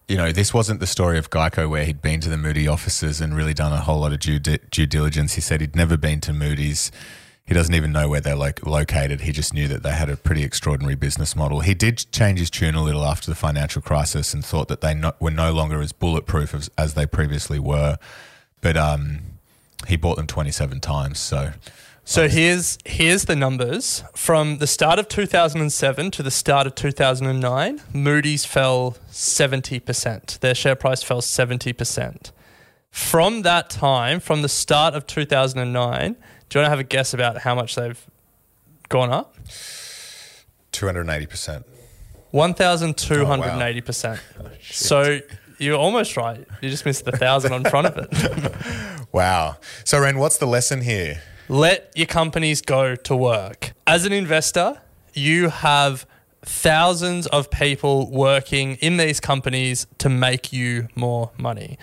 you 0.07 0.15
know, 0.15 0.31
this 0.31 0.53
wasn't 0.53 0.79
the 0.79 0.87
story 0.87 1.17
of 1.17 1.29
Geico 1.29 1.69
where 1.69 1.85
he'd 1.85 2.01
been 2.01 2.21
to 2.21 2.29
the 2.29 2.37
Moody 2.37 2.67
offices 2.67 3.21
and 3.21 3.35
really 3.35 3.53
done 3.53 3.73
a 3.73 3.81
whole 3.81 3.99
lot 3.99 4.13
of 4.13 4.19
due, 4.19 4.39
di- 4.39 4.59
due 4.69 4.85
diligence. 4.85 5.33
He 5.33 5.41
said 5.41 5.61
he'd 5.61 5.75
never 5.75 5.97
been 5.97 6.21
to 6.21 6.33
Moody's. 6.33 6.91
He 7.51 7.55
doesn't 7.55 7.75
even 7.75 7.91
know 7.91 8.07
where 8.07 8.21
they're 8.21 8.33
lo- 8.33 8.53
located. 8.63 9.19
He 9.19 9.33
just 9.33 9.53
knew 9.53 9.67
that 9.67 9.83
they 9.83 9.91
had 9.91 10.09
a 10.09 10.15
pretty 10.15 10.41
extraordinary 10.41 10.95
business 10.95 11.35
model. 11.35 11.59
He 11.59 11.73
did 11.73 12.05
change 12.13 12.39
his 12.39 12.49
tune 12.49 12.75
a 12.75 12.81
little 12.81 13.03
after 13.03 13.29
the 13.29 13.35
financial 13.35 13.81
crisis 13.81 14.33
and 14.33 14.45
thought 14.45 14.69
that 14.69 14.79
they 14.79 14.93
no- 14.93 15.11
were 15.19 15.31
no 15.31 15.51
longer 15.51 15.81
as 15.81 15.91
bulletproof 15.91 16.53
as, 16.53 16.69
as 16.77 16.93
they 16.93 17.05
previously 17.05 17.59
were. 17.59 17.97
But 18.61 18.77
um, 18.77 19.19
he 19.85 19.97
bought 19.97 20.15
them 20.15 20.27
27 20.27 20.79
times. 20.79 21.19
So 21.19 21.51
So 22.05 22.29
here's 22.29 22.77
here's 22.85 23.25
the 23.25 23.35
numbers 23.35 24.05
from 24.15 24.59
the 24.59 24.67
start 24.67 24.97
of 24.97 25.09
2007 25.09 26.09
to 26.11 26.23
the 26.23 26.31
start 26.31 26.67
of 26.67 26.75
2009. 26.75 27.81
Moody's 27.91 28.45
fell 28.45 28.95
70%. 29.11 30.39
Their 30.39 30.55
share 30.55 30.75
price 30.75 31.03
fell 31.03 31.19
70%. 31.19 32.31
From 32.91 33.41
that 33.41 33.69
time, 33.69 34.21
from 34.21 34.41
the 34.41 34.47
start 34.47 34.93
of 34.93 35.05
2009, 35.05 36.15
do 36.51 36.59
you 36.59 36.61
want 36.61 36.67
to 36.67 36.69
have 36.71 36.79
a 36.79 36.83
guess 36.83 37.13
about 37.13 37.37
how 37.37 37.55
much 37.55 37.75
they've 37.75 38.05
gone 38.89 39.09
up? 39.09 39.37
280%. 40.73 41.63
1,280%. 42.33 44.19
so 44.61 45.19
you're 45.57 45.77
almost 45.77 46.17
right. 46.17 46.45
You 46.61 46.69
just 46.69 46.85
missed 46.85 47.05
the 47.05 47.13
thousand 47.13 47.53
on 47.53 47.63
front 47.63 47.87
of 47.87 47.97
it. 47.97 48.09
Wow. 49.13 49.57
So, 49.83 49.99
Ren, 49.99 50.19
what's 50.19 50.37
the 50.37 50.45
lesson 50.45 50.79
here? 50.83 51.21
let 51.49 51.91
your 51.97 52.07
companies 52.07 52.61
go 52.61 52.95
to 52.95 53.13
work. 53.13 53.73
As 53.85 54.05
an 54.05 54.13
investor, 54.13 54.79
you 55.13 55.49
have 55.49 56.05
thousands 56.43 57.27
of 57.27 57.51
people 57.51 58.09
working 58.09 58.75
in 58.75 58.95
these 58.95 59.19
companies 59.19 59.85
to 59.97 60.07
make 60.07 60.53
you 60.53 60.87
more 60.95 61.31
money. 61.37 61.77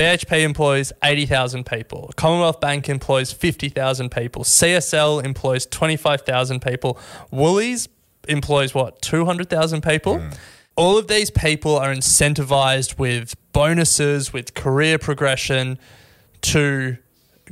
BHP 0.00 0.44
employs 0.44 0.94
80,000 1.04 1.66
people. 1.66 2.10
Commonwealth 2.16 2.58
Bank 2.58 2.88
employs 2.88 3.32
50,000 3.32 4.10
people. 4.10 4.44
CSL 4.44 5.22
employs 5.22 5.66
25,000 5.66 6.62
people. 6.62 6.98
Woolies 7.30 7.86
employs 8.26 8.74
what, 8.74 9.02
200,000 9.02 9.82
people? 9.82 10.16
Mm. 10.16 10.34
All 10.74 10.96
of 10.96 11.08
these 11.08 11.30
people 11.30 11.76
are 11.76 11.92
incentivized 11.94 12.98
with 12.98 13.34
bonuses, 13.52 14.32
with 14.32 14.54
career 14.54 14.96
progression 14.96 15.78
to 16.42 16.96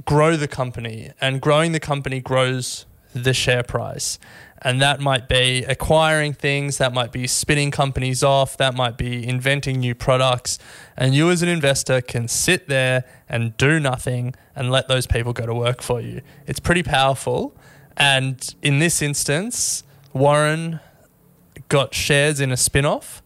grow 0.06 0.34
the 0.34 0.48
company, 0.48 1.10
and 1.20 1.42
growing 1.42 1.72
the 1.72 1.80
company 1.80 2.22
grows 2.22 2.86
the 3.12 3.34
share 3.34 3.62
price. 3.62 4.18
And 4.60 4.82
that 4.82 5.00
might 5.00 5.28
be 5.28 5.64
acquiring 5.64 6.32
things, 6.32 6.78
that 6.78 6.92
might 6.92 7.12
be 7.12 7.26
spinning 7.26 7.70
companies 7.70 8.24
off, 8.24 8.56
that 8.56 8.74
might 8.74 8.96
be 8.96 9.26
inventing 9.26 9.78
new 9.78 9.94
products. 9.94 10.58
And 10.96 11.14
you, 11.14 11.30
as 11.30 11.42
an 11.42 11.48
investor, 11.48 12.00
can 12.00 12.26
sit 12.26 12.68
there 12.68 13.04
and 13.28 13.56
do 13.56 13.78
nothing 13.78 14.34
and 14.56 14.70
let 14.70 14.88
those 14.88 15.06
people 15.06 15.32
go 15.32 15.46
to 15.46 15.54
work 15.54 15.80
for 15.80 16.00
you. 16.00 16.22
It's 16.46 16.58
pretty 16.58 16.82
powerful. 16.82 17.56
And 17.96 18.54
in 18.62 18.80
this 18.80 19.00
instance, 19.00 19.84
Warren 20.12 20.80
got 21.68 21.94
shares 21.94 22.40
in 22.40 22.50
a 22.50 22.56
spin 22.56 22.84
off, 22.84 23.22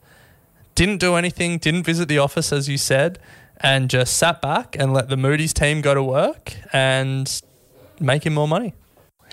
didn't 0.75 0.99
do 0.99 1.15
anything, 1.15 1.59
didn't 1.59 1.85
visit 1.85 2.09
the 2.09 2.19
office, 2.19 2.53
as 2.53 2.69
you 2.69 2.77
said, 2.77 3.19
and 3.59 3.89
just 3.89 4.17
sat 4.17 4.43
back 4.43 4.77
and 4.79 4.93
let 4.93 5.09
the 5.09 5.17
Moody's 5.17 5.53
team 5.55 5.81
go 5.81 5.95
to 5.95 6.03
work 6.03 6.57
and 6.73 7.43
make 8.01 8.27
him 8.27 8.35
more 8.35 8.49
money. 8.49 8.75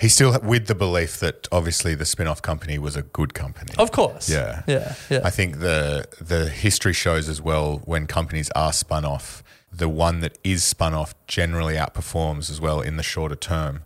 He's 0.00 0.14
still 0.14 0.38
with 0.42 0.66
the 0.66 0.74
belief 0.74 1.20
that 1.20 1.46
obviously 1.52 1.94
the 1.94 2.06
spin-off 2.06 2.40
company 2.40 2.78
was 2.78 2.96
a 2.96 3.02
good 3.02 3.34
company. 3.34 3.74
Of 3.76 3.92
course. 3.92 4.30
Yeah. 4.30 4.62
Yeah. 4.66 4.94
Yeah. 5.10 5.20
I 5.24 5.30
think 5.30 5.58
the 5.60 6.06
the 6.20 6.48
history 6.48 6.94
shows 6.94 7.28
as 7.28 7.42
well 7.42 7.82
when 7.84 8.06
companies 8.06 8.50
are 8.56 8.72
spun 8.72 9.04
off, 9.04 9.44
the 9.70 9.88
one 9.88 10.20
that 10.20 10.38
is 10.42 10.64
spun 10.64 10.94
off 10.94 11.14
generally 11.26 11.74
outperforms 11.74 12.50
as 12.50 12.60
well 12.60 12.80
in 12.80 12.96
the 12.96 13.02
shorter 13.02 13.36
term. 13.36 13.82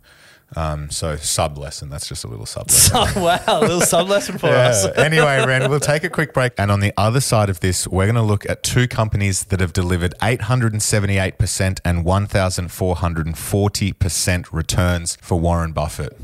Um, 0.55 0.89
so 0.89 1.17
sub 1.17 1.57
lesson, 1.57 1.89
that's 1.89 2.07
just 2.07 2.23
a 2.23 2.27
little 2.27 2.45
sub 2.45 2.69
lesson. 2.69 2.95
oh, 2.95 3.11
wow. 3.23 3.41
A 3.47 3.59
little 3.61 3.81
sub 3.81 4.07
lesson 4.07 4.37
for 4.37 4.47
us. 4.47 4.85
Anyway, 5.05 5.45
Ren, 5.45 5.69
we'll 5.69 5.79
take 5.79 6.03
a 6.03 6.09
quick 6.09 6.33
break. 6.33 6.53
And 6.57 6.71
on 6.71 6.79
the 6.79 6.93
other 6.97 7.19
side 7.19 7.49
of 7.49 7.59
this, 7.59 7.87
we're 7.87 8.05
going 8.05 8.15
to 8.15 8.21
look 8.21 8.47
at 8.49 8.63
two 8.63 8.87
companies 8.87 9.45
that 9.45 9.59
have 9.59 9.73
delivered 9.73 10.13
878% 10.21 11.79
and 11.85 12.05
1,440% 12.05 14.45
returns 14.51 15.17
for 15.21 15.39
Warren 15.39 15.73
Buffett. 15.73 16.17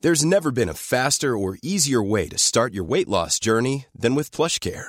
There's 0.00 0.24
never 0.24 0.50
been 0.50 0.68
a 0.68 0.74
faster 0.74 1.36
or 1.36 1.56
easier 1.62 2.02
way 2.02 2.28
to 2.28 2.36
start 2.36 2.74
your 2.74 2.84
weight 2.84 3.08
loss 3.08 3.38
journey 3.38 3.86
than 3.94 4.14
with 4.14 4.30
PlushCare. 4.30 4.88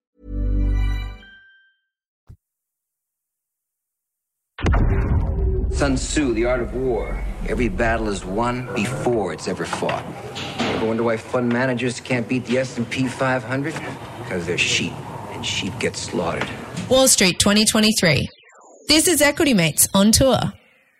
Sun 5.71 5.95
Tzu, 5.95 6.33
The 6.33 6.45
Art 6.45 6.61
of 6.61 6.73
War. 6.75 7.23
Every 7.47 7.69
battle 7.69 8.09
is 8.09 8.25
won 8.25 8.71
before 8.75 9.33
it's 9.33 9.47
ever 9.47 9.65
fought. 9.65 10.03
Ever 10.59 10.85
wonder 10.85 11.03
why 11.03 11.17
fund 11.17 11.49
managers 11.49 11.99
can't 11.99 12.27
beat 12.27 12.45
the 12.45 12.59
S&P 12.59 13.07
500? 13.07 13.73
Because 14.19 14.45
they're 14.45 14.57
sheep, 14.57 14.93
and 15.31 15.45
sheep 15.45 15.73
get 15.79 15.95
slaughtered. 15.95 16.47
Wall 16.89 17.07
Street 17.07 17.39
2023. 17.39 18.29
This 18.87 19.07
is 19.07 19.21
Equity 19.21 19.53
Mates 19.53 19.87
on 19.93 20.11
tour. 20.11 20.39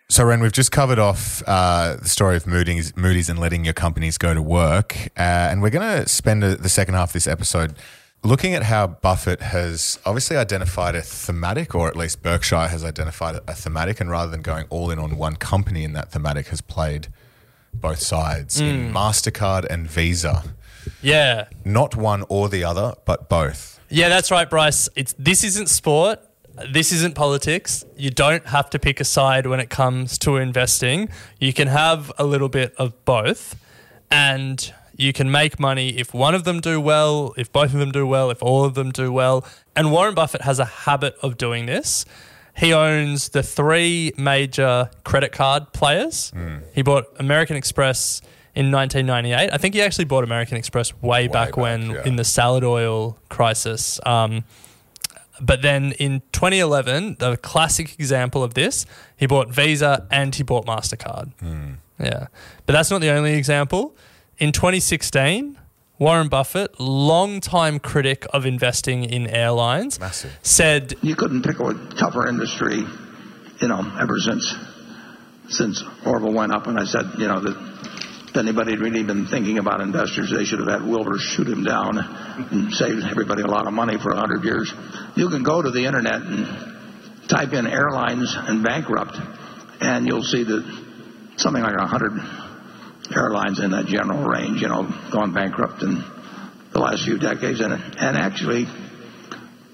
So, 0.08 0.24
Ren, 0.24 0.40
we've 0.40 0.52
just 0.52 0.72
covered 0.72 0.98
off 0.98 1.42
uh, 1.46 1.96
the 1.96 2.08
story 2.08 2.36
of 2.36 2.46
Moody's, 2.46 2.96
Moody's 2.96 3.28
and 3.28 3.38
letting 3.38 3.64
your 3.64 3.74
companies 3.74 4.18
go 4.18 4.34
to 4.34 4.42
work. 4.42 4.96
Uh, 5.16 5.20
and 5.50 5.62
we're 5.62 5.70
going 5.70 6.02
to 6.02 6.08
spend 6.08 6.42
a, 6.44 6.56
the 6.56 6.68
second 6.68 6.94
half 6.94 7.10
of 7.10 7.12
this 7.12 7.26
episode 7.26 7.74
looking 8.22 8.54
at 8.54 8.64
how 8.64 8.86
Buffett 8.86 9.42
has 9.42 9.98
obviously 10.06 10.36
identified 10.36 10.94
a 10.94 11.02
thematic, 11.02 11.74
or 11.74 11.88
at 11.88 11.96
least 11.96 12.22
Berkshire 12.22 12.68
has 12.68 12.84
identified 12.84 13.40
a 13.46 13.54
thematic. 13.54 14.00
And 14.00 14.10
rather 14.10 14.30
than 14.30 14.42
going 14.42 14.66
all 14.70 14.90
in 14.90 14.98
on 14.98 15.16
one 15.16 15.36
company 15.36 15.84
in 15.84 15.92
that 15.94 16.12
thematic, 16.12 16.48
has 16.48 16.60
played 16.60 17.08
both 17.74 18.00
sides 18.00 18.60
in 18.60 18.90
mm. 18.90 18.92
MasterCard 18.92 19.66
and 19.68 19.88
Visa. 19.88 20.44
Yeah. 21.00 21.48
Not 21.64 21.96
one 21.96 22.24
or 22.28 22.48
the 22.48 22.64
other, 22.64 22.94
but 23.04 23.28
both. 23.28 23.80
Yeah, 23.88 24.08
that's 24.08 24.30
right, 24.30 24.48
Bryce. 24.48 24.88
It's 24.96 25.14
this 25.18 25.44
isn't 25.44 25.68
sport. 25.68 26.20
This 26.70 26.92
isn't 26.92 27.14
politics. 27.14 27.84
You 27.96 28.10
don't 28.10 28.46
have 28.46 28.68
to 28.70 28.78
pick 28.78 29.00
a 29.00 29.04
side 29.04 29.46
when 29.46 29.58
it 29.60 29.70
comes 29.70 30.18
to 30.18 30.36
investing. 30.36 31.08
You 31.40 31.52
can 31.52 31.68
have 31.68 32.12
a 32.18 32.24
little 32.24 32.48
bit 32.48 32.74
of 32.76 33.04
both, 33.04 33.56
and 34.10 34.72
you 34.96 35.12
can 35.12 35.30
make 35.30 35.58
money 35.58 35.98
if 35.98 36.12
one 36.14 36.34
of 36.34 36.44
them 36.44 36.60
do 36.60 36.80
well, 36.80 37.34
if 37.36 37.52
both 37.52 37.72
of 37.72 37.80
them 37.80 37.92
do 37.92 38.06
well, 38.06 38.30
if 38.30 38.42
all 38.42 38.64
of 38.64 38.74
them 38.74 38.90
do 38.90 39.12
well. 39.12 39.44
And 39.74 39.90
Warren 39.92 40.14
Buffett 40.14 40.42
has 40.42 40.58
a 40.58 40.64
habit 40.64 41.16
of 41.22 41.36
doing 41.36 41.66
this. 41.66 42.04
He 42.56 42.72
owns 42.72 43.30
the 43.30 43.42
three 43.42 44.12
major 44.16 44.90
credit 45.04 45.32
card 45.32 45.72
players. 45.72 46.32
He 46.74 46.82
bought 46.82 47.06
American 47.18 47.56
Express 47.56 48.20
in 48.54 48.70
1998. 48.70 49.50
I 49.52 49.56
think 49.56 49.74
he 49.74 49.80
actually 49.80 50.04
bought 50.04 50.24
American 50.24 50.58
Express 50.58 50.92
way, 51.00 51.26
back, 51.26 51.48
back, 51.48 51.56
when 51.56 51.90
yeah. 51.90 52.02
in 52.04 52.16
the 52.16 52.24
salad 52.24 52.64
oil 52.64 53.16
crisis. 53.30 53.98
Um, 54.04 54.44
but 55.40 55.62
then 55.62 55.92
in 55.92 56.22
2011, 56.32 57.16
the 57.18 57.36
classic 57.38 57.94
example 57.98 58.44
of 58.44 58.54
this, 58.54 58.84
he 59.16 59.26
bought 59.26 59.48
Visa 59.48 60.06
and 60.10 60.34
he 60.34 60.42
bought 60.42 60.66
MasterCard. 60.66 61.32
Yeah. 61.98 62.26
But 62.66 62.72
that's 62.74 62.90
not 62.90 63.00
the 63.00 63.10
only 63.10 63.34
example. 63.34 63.96
In 64.38 64.52
2016, 64.52 65.58
Warren 65.98 66.28
Buffett, 66.28 66.80
longtime 66.80 67.78
critic 67.78 68.26
of 68.32 68.44
investing 68.44 69.04
in 69.04 69.26
airlines, 69.26 70.00
Massive. 70.00 70.36
said 70.42 70.94
You 71.02 71.14
couldn't 71.14 71.42
pick 71.42 71.60
a 71.60 71.74
tougher 71.96 72.26
industry, 72.26 72.82
you 73.60 73.68
know, 73.68 73.98
ever 74.00 74.18
since 74.18 74.54
since 75.48 75.84
Orville 76.06 76.32
went 76.32 76.52
up. 76.52 76.66
And 76.66 76.78
I 76.78 76.84
said, 76.84 77.04
you 77.18 77.28
know, 77.28 77.40
that 77.40 77.56
if 78.30 78.36
anybody 78.36 78.72
had 78.72 78.80
really 78.80 79.02
been 79.02 79.26
thinking 79.26 79.58
about 79.58 79.80
investors, 79.80 80.32
they 80.34 80.44
should 80.44 80.60
have 80.60 80.80
had 80.80 80.88
Wilbur 80.88 81.18
shoot 81.18 81.46
him 81.46 81.62
down 81.62 81.98
and 81.98 82.72
saved 82.72 83.04
everybody 83.04 83.42
a 83.42 83.46
lot 83.46 83.66
of 83.66 83.74
money 83.74 83.98
for 83.98 84.14
hundred 84.14 84.44
years. 84.44 84.72
You 85.14 85.28
can 85.28 85.42
go 85.42 85.60
to 85.60 85.70
the 85.70 85.84
internet 85.84 86.22
and 86.22 87.28
type 87.28 87.52
in 87.52 87.66
airlines 87.66 88.34
and 88.34 88.64
bankrupt, 88.64 89.16
and 89.80 90.06
you'll 90.06 90.24
see 90.24 90.44
that 90.44 90.64
something 91.36 91.62
like 91.62 91.76
hundred 91.78 92.12
airlines 93.10 93.58
in 93.58 93.70
that 93.72 93.86
general 93.86 94.24
range, 94.24 94.60
you 94.60 94.68
know, 94.68 94.88
gone 95.10 95.32
bankrupt 95.32 95.82
in 95.82 96.02
the 96.72 96.78
last 96.78 97.04
few 97.04 97.18
decades. 97.18 97.60
And, 97.60 97.72
and 97.72 98.16
actually, 98.16 98.66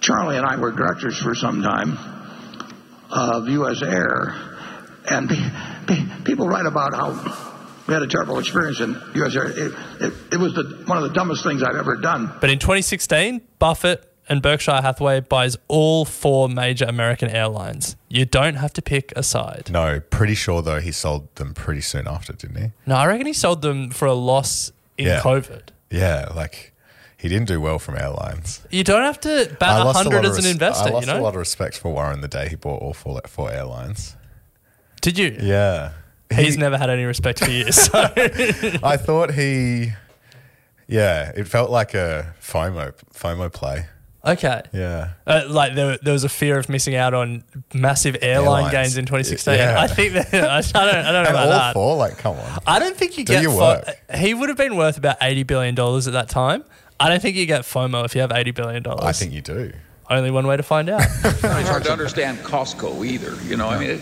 Charlie 0.01 0.37
and 0.37 0.47
I 0.47 0.57
were 0.57 0.73
directors 0.73 1.21
for 1.21 1.35
some 1.35 1.63
time 1.63 1.99
of 3.11 3.49
U.S. 3.49 3.83
Air, 3.83 4.35
and 5.11 5.29
pe- 5.29 5.51
pe- 5.87 6.25
people 6.25 6.49
write 6.49 6.67
about 6.67 6.95
how 6.95 7.49
we 7.87 7.95
had 7.95 8.03
a 8.03 8.07
terrible 8.07 8.39
experience 8.39 8.81
in 8.81 9.01
U.S. 9.15 9.35
Air. 9.35 9.47
It, 9.47 9.73
it, 10.01 10.13
it 10.33 10.37
was 10.39 10.55
the, 10.55 10.85
one 10.87 10.99
of 10.99 11.05
the 11.05 11.15
dumbest 11.15 11.43
things 11.43 11.63
I've 11.63 11.77
ever 11.77 11.97
done. 11.97 12.33
But 12.41 12.51
in 12.51 12.59
2016, 12.59 13.41
Buffett 13.59 14.08
and 14.29 14.43
Berkshire 14.43 14.81
Hathaway 14.83 15.21
buys 15.21 15.57
all 15.69 16.05
four 16.05 16.49
major 16.49 16.85
American 16.85 17.29
airlines. 17.31 17.97
You 18.09 18.25
don't 18.25 18.55
have 18.57 18.73
to 18.75 18.83
pick 18.83 19.13
a 19.17 19.23
side. 19.23 19.69
No, 19.71 20.01
pretty 20.01 20.35
sure 20.35 20.63
though 20.63 20.81
he 20.81 20.93
sold 20.93 21.35
them 21.37 21.55
pretty 21.55 21.81
soon 21.81 22.07
after, 22.09 22.33
didn't 22.33 22.57
he? 22.63 22.71
No, 22.87 22.97
I 22.97 23.07
reckon 23.07 23.27
he 23.27 23.33
sold 23.33 23.63
them 23.63 23.91
for 23.91 24.07
a 24.07 24.15
loss 24.15 24.73
in 24.97 25.07
Yeah. 25.07 25.21
COVID. 25.21 25.63
Yeah, 25.91 26.29
like 26.35 26.73
he 27.17 27.29
didn't 27.29 27.49
do 27.49 27.61
well 27.61 27.79
from 27.79 27.97
airlines. 27.97 28.61
You 28.71 28.85
don't 28.85 29.03
have 29.03 29.19
to 29.21 29.57
bat 29.59 29.85
lost 29.85 30.05
a 30.05 30.09
100 30.09 30.15
lot 30.17 30.25
of 30.25 30.31
as 30.33 30.39
an 30.39 30.45
res- 30.45 30.53
investor, 30.53 30.89
I 30.89 30.93
lost 30.93 31.07
you 31.07 31.13
know? 31.15 31.21
a 31.21 31.23
lot 31.23 31.31
of 31.31 31.37
respect 31.37 31.79
for 31.79 31.93
Warren 31.93 32.21
the 32.21 32.29
day 32.29 32.49
he 32.49 32.57
bought 32.57 32.83
all 32.83 32.93
four, 32.93 33.21
four 33.27 33.51
airlines. 33.51 34.17
Did 35.01 35.19
you? 35.19 35.37
Yeah. 35.41 35.93
He's 36.35 36.55
He- 36.55 36.61
never 36.61 36.77
had 36.77 36.91
any 36.91 37.05
respect 37.05 37.39
for 37.43 37.51
you. 37.51 37.65
So. 37.73 37.91
I 38.83 38.97
thought 38.99 39.33
he, 39.33 39.93
yeah, 40.87 41.33
it 41.35 41.49
felt 41.49 41.71
like 41.71 41.95
a 41.95 42.35
FOMO 42.43 42.93
FOMO 43.15 43.53
play. 43.53 43.87
Okay. 44.33 44.63
Yeah, 44.73 45.11
Uh, 45.27 45.43
like 45.49 45.75
there, 45.75 45.99
there 46.03 46.13
was 46.13 46.25
a 46.25 46.29
fear 46.29 46.59
of 46.59 46.69
missing 46.69 46.95
out 46.95 47.15
on 47.15 47.43
massive 47.75 48.17
airline 48.23 48.65
Airlines. 48.67 48.73
gains 48.73 48.97
in 48.97 49.07
2016. 49.07 49.55
Yeah. 49.55 49.81
I 49.81 49.87
think 49.87 50.13
that 50.15 50.27
I 50.35 50.61
don't, 50.61 50.77
I 50.77 51.13
don't 51.13 51.13
know 51.13 51.19
and 51.21 51.29
about 51.29 51.37
all 51.37 51.49
that. 51.51 51.75
four, 51.75 51.97
like, 51.97 52.19
come 52.19 52.37
on. 52.37 52.59
I 52.67 52.79
don't 52.79 52.97
think 52.97 53.19
you 53.19 53.25
Do 53.25 53.33
get 53.35 53.43
your 53.43 53.53
fo- 53.53 53.59
work. 53.59 53.85
He 54.15 54.35
would 54.35 54.49
have 54.49 54.59
been 54.59 54.77
worth 54.77 54.97
about 54.99 55.17
eighty 55.23 55.43
billion 55.43 55.75
dollars 55.75 56.07
at 56.07 56.13
that 56.15 56.29
time. 56.29 56.65
I 57.01 57.09
don't 57.09 57.21
think 57.23 57.37
you 57.37 57.47
get 57.47 57.63
FOMO 57.63 58.05
if 58.05 58.15
you 58.15 58.21
have 58.23 58.33
eighty 58.33 58.51
billion 58.51 58.83
dollars. 58.83 59.05
I 59.05 59.13
think 59.13 59.33
you 59.33 59.41
do. 59.41 59.73
only 60.11 60.31
one 60.31 60.47
way 60.47 60.57
to 60.57 60.63
find 60.63 60.89
out. 60.89 61.03
It's 61.25 61.69
hard 61.69 61.85
to 61.85 61.93
understand 61.93 62.39
Costco 62.39 63.07
either. 63.07 63.35
You 63.45 63.57
know, 63.57 63.69
I 63.69 63.79
mean, 63.79 63.91
it, 63.91 64.01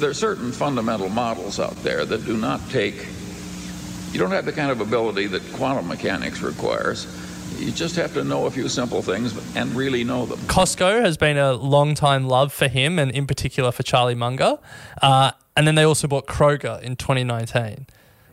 there 0.00 0.10
are 0.10 0.14
certain 0.14 0.50
fundamental 0.52 1.08
models 1.08 1.60
out 1.60 1.76
there 1.82 2.04
that 2.04 2.24
do 2.26 2.36
not 2.36 2.60
take. 2.70 3.06
You 4.12 4.18
don't 4.20 4.30
have 4.30 4.44
the 4.44 4.52
kind 4.52 4.70
of 4.70 4.80
ability 4.80 5.26
that 5.28 5.42
quantum 5.54 5.86
mechanics 5.88 6.40
requires. 6.40 7.06
You 7.58 7.70
just 7.70 7.96
have 7.96 8.12
to 8.14 8.24
know 8.24 8.46
a 8.46 8.50
few 8.50 8.68
simple 8.68 9.00
things 9.02 9.34
and 9.56 9.74
really 9.74 10.04
know 10.04 10.26
them. 10.26 10.38
Costco 10.40 11.00
has 11.02 11.16
been 11.16 11.36
a 11.38 11.52
long 11.54 11.94
time 11.94 12.26
love 12.26 12.52
for 12.52 12.68
him, 12.68 12.98
and 12.98 13.10
in 13.10 13.26
particular 13.26 13.72
for 13.72 13.82
Charlie 13.82 14.14
Munger. 14.14 14.58
Uh, 15.00 15.30
and 15.56 15.66
then 15.66 15.74
they 15.76 15.84
also 15.84 16.08
bought 16.08 16.26
Kroger 16.26 16.80
in 16.82 16.96
2019. 16.96 17.86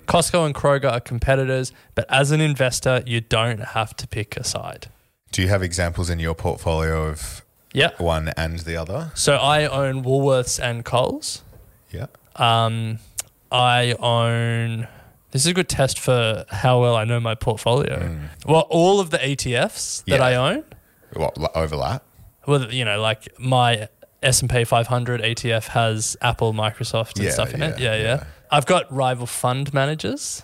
Costco 0.07 0.45
and 0.45 0.55
Kroger 0.55 0.91
are 0.91 0.99
competitors, 0.99 1.71
but 1.95 2.05
as 2.09 2.31
an 2.31 2.41
investor, 2.41 3.03
you 3.05 3.21
don't 3.21 3.59
have 3.59 3.95
to 3.97 4.07
pick 4.07 4.35
a 4.35 4.43
side. 4.43 4.87
Do 5.31 5.41
you 5.41 5.47
have 5.47 5.61
examples 5.63 6.09
in 6.09 6.19
your 6.19 6.33
portfolio 6.35 7.07
of 7.07 7.43
Yeah. 7.73 7.91
one 7.99 8.29
and 8.35 8.59
the 8.59 8.75
other? 8.75 9.11
So 9.13 9.35
I 9.37 9.65
own 9.67 10.03
Woolworths 10.03 10.59
and 10.61 10.83
Coles. 10.83 11.43
Yeah. 11.91 12.07
Um, 12.35 12.99
I 13.51 13.93
own. 13.99 14.87
This 15.31 15.43
is 15.45 15.47
a 15.47 15.53
good 15.53 15.69
test 15.69 15.97
for 15.99 16.45
how 16.49 16.81
well 16.81 16.95
I 16.95 17.05
know 17.05 17.19
my 17.19 17.35
portfolio. 17.35 18.17
Well, 18.45 18.67
all 18.69 18.99
of 18.99 19.09
the 19.11 19.17
ETFs 19.17 20.03
that 20.05 20.15
Mm. 20.15 20.17
Yeah. 20.19 20.23
I 20.25 20.35
own. 20.35 20.63
What 21.13 21.55
overlap? 21.55 22.03
Well, 22.47 22.71
you 22.71 22.85
know, 22.85 22.99
like 23.01 23.27
my 23.39 23.87
S 24.23 24.41
and 24.41 24.49
P 24.49 24.63
500 24.63 25.21
ETF 25.21 25.67
has 25.69 26.17
Apple, 26.21 26.53
Microsoft, 26.53 27.15
and 27.15 27.25
Yeah, 27.25 27.31
stuff 27.31 27.53
in 27.53 27.61
it. 27.61 27.79
yeah, 27.79 27.93
Yeah, 27.95 27.97
yeah, 27.97 28.03
yeah. 28.15 28.23
I've 28.51 28.65
got 28.65 28.91
rival 28.93 29.25
fund 29.25 29.73
managers. 29.73 30.43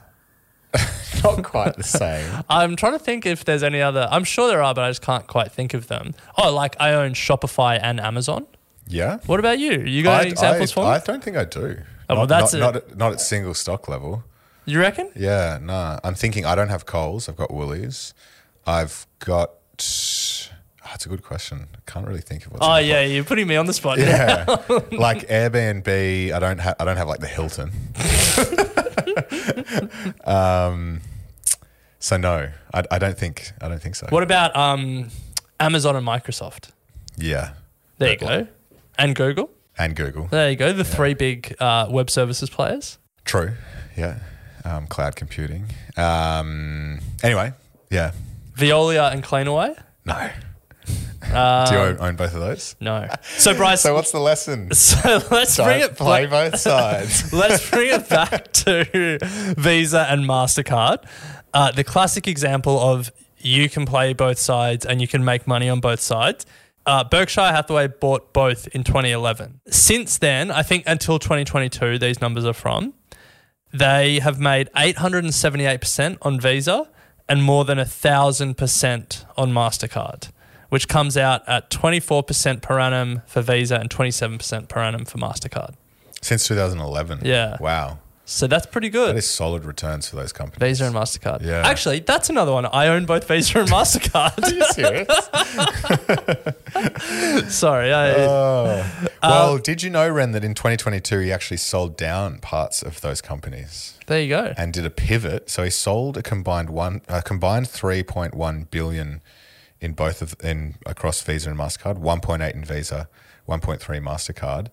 Not 1.23 1.43
quite 1.43 1.76
the 1.76 1.84
same. 1.84 2.43
I'm 2.50 2.76
trying 2.76 2.93
to 2.93 3.00
think 3.00 3.26
if 3.26 3.43
there's 3.45 3.63
any 3.63 3.82
other. 3.82 4.08
I'm 4.12 4.23
sure 4.23 4.47
there 4.47 4.62
are, 4.63 4.73
but 4.73 4.84
I 4.84 4.89
just 4.89 5.02
can't 5.02 5.26
quite 5.28 5.52
think 5.52 5.73
of 5.73 5.88
them. 5.88 6.13
Oh, 6.38 6.54
like 6.54 6.76
I 6.80 6.93
own 6.93 7.13
Shopify 7.13 7.80
and 7.82 8.00
Amazon. 8.00 8.45
Yeah. 8.88 9.17
What 9.26 9.39
about 9.39 9.60
you? 9.60 9.82
You 9.82 10.04
got 10.04 10.21
any 10.21 10.30
I, 10.30 10.32
examples 10.32 10.71
I, 10.71 10.73
for 10.73 10.82
me? 10.84 10.88
I 10.91 11.00
don't 11.00 11.23
think 11.23 11.36
I 11.38 11.45
do. 11.45 11.78
Oh, 12.10 12.15
well, 12.15 12.17
not, 12.28 12.30
that's 12.30 12.54
not, 12.54 12.60
a- 12.60 12.62
not, 12.62 12.76
at, 12.76 12.97
not 12.97 13.12
at 13.13 13.21
single 13.21 13.54
stock 13.54 13.88
level. 13.88 14.23
You 14.71 14.80
reckon? 14.80 15.12
Yeah, 15.15 15.60
nah. 15.62 15.99
I'm 16.03 16.15
thinking 16.15 16.45
I 16.45 16.56
don't 16.56 16.69
have 16.69 16.86
Coles. 16.86 17.27
I've 17.27 17.36
got 17.36 17.53
Woolies. 17.53 18.13
I've 18.65 19.08
got. 19.19 19.51
Oh, 19.80 20.89
that's 20.91 21.06
a 21.06 21.10
good 21.10 21.23
question. 21.23 21.67
I 21.75 21.91
can't 21.91 22.08
really 22.08 22.21
think 22.21 22.45
of 22.45 22.53
what's. 22.53 22.65
Oh 22.65 22.77
yeah, 22.77 23.01
you're 23.01 23.23
putting 23.23 23.47
me 23.47 23.56
on 23.56 23.65
the 23.65 23.73
spot. 23.73 23.97
Yeah, 23.99 24.45
like 24.91 25.27
Airbnb. 25.27 26.32
I 26.32 26.39
don't 26.39 26.60
have. 26.60 26.75
I 26.80 26.86
don't 26.86 26.97
have 26.97 27.08
like 27.08 27.19
the 27.19 27.27
Hilton. 27.27 27.71
um, 30.25 31.01
so 31.99 32.17
no, 32.17 32.49
I, 32.73 32.84
I 32.91 32.99
don't 32.99 33.17
think. 33.17 33.51
I 33.62 33.67
don't 33.67 33.82
think 33.82 33.95
so. 33.95 34.08
What 34.10 34.23
about 34.23 34.56
um, 34.56 35.10
Amazon 35.60 35.95
and 35.95 36.06
Microsoft. 36.06 36.69
Yeah. 37.17 37.53
There 37.97 38.12
you 38.12 38.17
go. 38.17 38.47
And 38.97 39.15
Google. 39.15 39.49
And 39.77 39.95
Google. 39.95 40.27
There 40.27 40.49
you 40.49 40.56
go. 40.56 40.71
The 40.71 40.84
three 40.84 41.13
big 41.13 41.56
uh, 41.60 41.88
web 41.89 42.10
services 42.10 42.49
players. 42.49 42.97
True. 43.25 43.53
Yeah. 43.95 44.19
Um, 44.67 44.88
cloud 44.88 45.15
computing. 45.15 45.65
Um, 45.95 46.99
anyway, 47.23 47.53
yeah. 47.89 48.12
Veolia 48.58 49.13
and 49.13 49.23
Cleanaway. 49.23 49.77
No. 50.06 50.30
Uh, 51.34 51.65
Do 51.69 51.73
you 51.75 51.82
own, 51.82 51.97
own 51.99 52.15
both 52.15 52.34
of 52.34 52.39
those? 52.39 52.75
No. 52.80 53.08
So 53.38 53.53
Bryce. 53.56 53.82
So 53.82 53.93
what's 53.93 54.12
the 54.12 54.19
lesson? 54.19 54.71
So 54.73 55.21
let's 55.32 55.56
Don't 55.56 55.67
bring 55.67 55.82
it 55.82 55.95
play 55.95 56.25
both 56.25 56.58
sides. 56.60 57.32
let's 57.41 57.69
bring 57.69 57.93
it 57.93 58.10
back 58.10 58.51
to 58.53 59.17
Visa 59.58 60.06
and 60.10 60.23
Mastercard. 60.23 61.06
Uh, 61.53 61.71
the 61.71 61.84
classic 61.84 62.27
example 62.27 62.80
of 62.80 63.12
you 63.38 63.69
can 63.69 63.86
play 63.86 64.13
both 64.13 64.39
sides 64.39 64.86
and 64.86 65.01
you 65.01 65.08
can 65.08 65.23
make 65.23 65.47
money 65.47 65.69
on 65.69 65.80
both 65.80 65.99
sides. 65.99 66.45
Uh, 66.86 67.03
Berkshire 67.03 67.51
Hathaway 67.51 67.88
bought 67.88 68.32
both 68.34 68.67
in 68.69 68.84
2011. 68.84 69.60
Since 69.69 70.19
then, 70.19 70.49
I 70.51 70.63
think 70.63 70.84
until 70.88 71.19
2022, 71.19 71.99
these 71.99 72.21
numbers 72.21 72.45
are 72.45 72.53
from, 72.53 72.93
they 73.71 74.19
have 74.19 74.39
made 74.39 74.69
878% 74.75 76.17
on 76.21 76.39
Visa 76.39 76.88
and 77.30 77.43
more 77.43 77.65
than 77.65 77.77
1,000% 77.77 79.25
on 79.38 79.51
MasterCard, 79.51 80.30
which 80.69 80.88
comes 80.88 81.17
out 81.17 81.47
at 81.47 81.69
24% 81.69 82.62
per 82.62 82.80
annum 82.80 83.21
for 83.27 83.41
Visa 83.41 83.75
and 83.75 83.89
27% 83.89 84.69
per 84.69 84.80
annum 84.80 85.06
for 85.06 85.17
MasterCard. 85.17 85.75
Since 86.21 86.47
2011. 86.47 87.21
Yeah. 87.23 87.58
Wow. 87.60 87.99
So 88.30 88.46
that's 88.46 88.66
pretty 88.66 88.90
good. 88.90 89.12
That 89.16 89.20
is 89.20 89.26
solid 89.26 89.63
returns 89.63 90.10
for 90.10 90.18
those 90.18 90.34
companies. 90.34 90.60
Visa 90.80 90.84
and 90.84 90.94
MasterCard. 90.94 91.44
Yeah. 91.44 91.66
Actually, 91.66 92.00
that's 92.00 92.30
another 92.30 92.52
one. 92.52 92.66
I 92.66 92.88
own 92.88 93.06
both 93.06 93.26
Visa 93.26 93.62
and 93.62 93.70
MasterCard. 93.70 94.44
Are 94.44 94.54
you 94.54 94.66
serious? 97.46 97.48
Sorry. 97.56 97.94
I, 97.94 98.16
Oh. 98.16 98.84
Uh, 99.06 99.10
well, 99.22 99.58
did 99.58 99.82
you 99.82 99.90
know, 99.90 100.10
Ren, 100.10 100.34
that 100.34 100.44
in 100.44 100.54
2022 100.56 101.20
he 101.20 101.32
actually 101.32 101.56
sold 101.56 101.96
down 101.96 102.40
parts 102.40 102.82
of 102.82 103.00
those 103.00 103.22
companies 103.22 103.98
there 104.08 104.22
you 104.22 104.28
go. 104.28 104.54
and 104.58 104.74
did 104.74 104.86
a 104.86 104.90
pivot? 104.90 105.50
So 105.50 105.63
he 105.63 105.70
sold 105.70 106.18
a 106.18 106.22
combined 106.22 106.70
one, 106.70 107.04
a 107.08 107.22
combined 107.22 107.68
3.1 107.68 108.70
billion 108.70 109.22
in 109.80 109.94
both 109.94 110.22
of 110.22 110.36
in 110.44 110.76
across 110.86 111.22
Visa 111.22 111.50
and 111.50 111.58
Mastercard, 111.58 111.98
1.8 112.02 112.54
in 112.54 112.66
Visa, 112.66 113.08
1.3 113.48 113.80
Mastercard, 114.02 114.68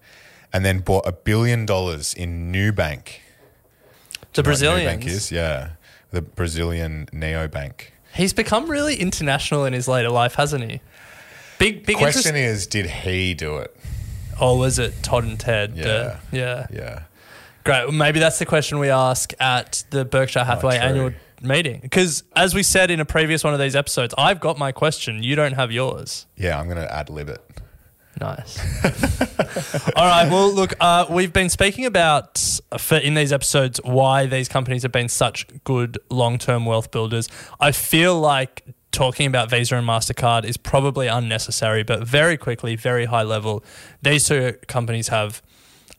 and 0.52 0.64
then 0.64 0.80
bought 0.80 1.06
a 1.06 1.12
billion 1.12 1.64
dollars 1.66 2.12
in 2.14 2.52
Nubank. 2.52 3.20
The 4.34 4.42
Do 4.42 4.50
you 4.50 4.56
know 4.62 4.70
what 4.72 4.78
Nubank 4.80 4.84
Brazilians. 5.00 5.06
is 5.06 5.32
yeah, 5.32 5.70
the 6.10 6.22
Brazilian 6.22 7.08
neobank. 7.12 7.86
He's 8.14 8.32
become 8.32 8.70
really 8.70 8.96
international 8.96 9.64
in 9.64 9.72
his 9.72 9.88
later 9.88 10.10
life, 10.10 10.34
hasn't 10.34 10.70
he? 10.70 10.80
Big, 11.58 11.86
big 11.86 11.96
Question 11.96 12.34
interest. 12.36 12.62
is, 12.62 12.66
did 12.66 12.86
he 12.86 13.34
do 13.34 13.58
it? 13.58 13.74
Or 14.40 14.58
was 14.58 14.78
it 14.78 15.02
Todd 15.02 15.24
and 15.24 15.38
Ted? 15.38 15.76
Yeah. 15.76 15.86
Uh, 15.86 16.16
yeah. 16.32 16.66
Yeah. 16.72 17.02
Great. 17.64 17.84
Well, 17.84 17.92
maybe 17.92 18.18
that's 18.20 18.38
the 18.38 18.46
question 18.46 18.78
we 18.78 18.90
ask 18.90 19.32
at 19.40 19.84
the 19.90 20.04
Berkshire 20.04 20.44
Hathaway 20.44 20.76
Oh, 20.78 20.82
annual 20.82 21.12
meeting. 21.40 21.80
Because 21.80 22.24
as 22.36 22.54
we 22.54 22.62
said 22.62 22.90
in 22.90 23.00
a 23.00 23.04
previous 23.04 23.42
one 23.44 23.54
of 23.54 23.60
these 23.60 23.74
episodes, 23.76 24.14
I've 24.18 24.40
got 24.40 24.58
my 24.58 24.70
question. 24.72 25.22
You 25.22 25.34
don't 25.36 25.52
have 25.54 25.70
yours. 25.72 26.26
Yeah, 26.36 26.58
I'm 26.58 26.66
going 26.66 26.76
to 26.78 26.92
ad 26.92 27.08
lib 27.08 27.28
it. 27.28 27.40
Nice. 28.20 28.58
All 29.96 30.06
right. 30.06 30.28
Well, 30.30 30.52
look, 30.52 30.74
uh, 30.80 31.06
we've 31.10 31.32
been 31.32 31.48
speaking 31.48 31.84
about 31.84 32.38
for 32.78 32.96
in 32.96 33.14
these 33.14 33.32
episodes 33.32 33.80
why 33.82 34.26
these 34.26 34.48
companies 34.48 34.82
have 34.82 34.92
been 34.92 35.08
such 35.08 35.46
good 35.64 35.98
long-term 36.10 36.64
wealth 36.64 36.90
builders. 36.90 37.28
I 37.60 37.72
feel 37.72 38.18
like 38.18 38.64
talking 38.92 39.26
about 39.26 39.50
Visa 39.50 39.76
and 39.76 39.86
Mastercard 39.86 40.44
is 40.44 40.56
probably 40.56 41.08
unnecessary, 41.08 41.82
but 41.82 42.06
very 42.06 42.36
quickly, 42.36 42.76
very 42.76 43.06
high 43.06 43.24
level, 43.24 43.64
these 44.02 44.26
two 44.28 44.56
companies 44.68 45.08
have 45.08 45.42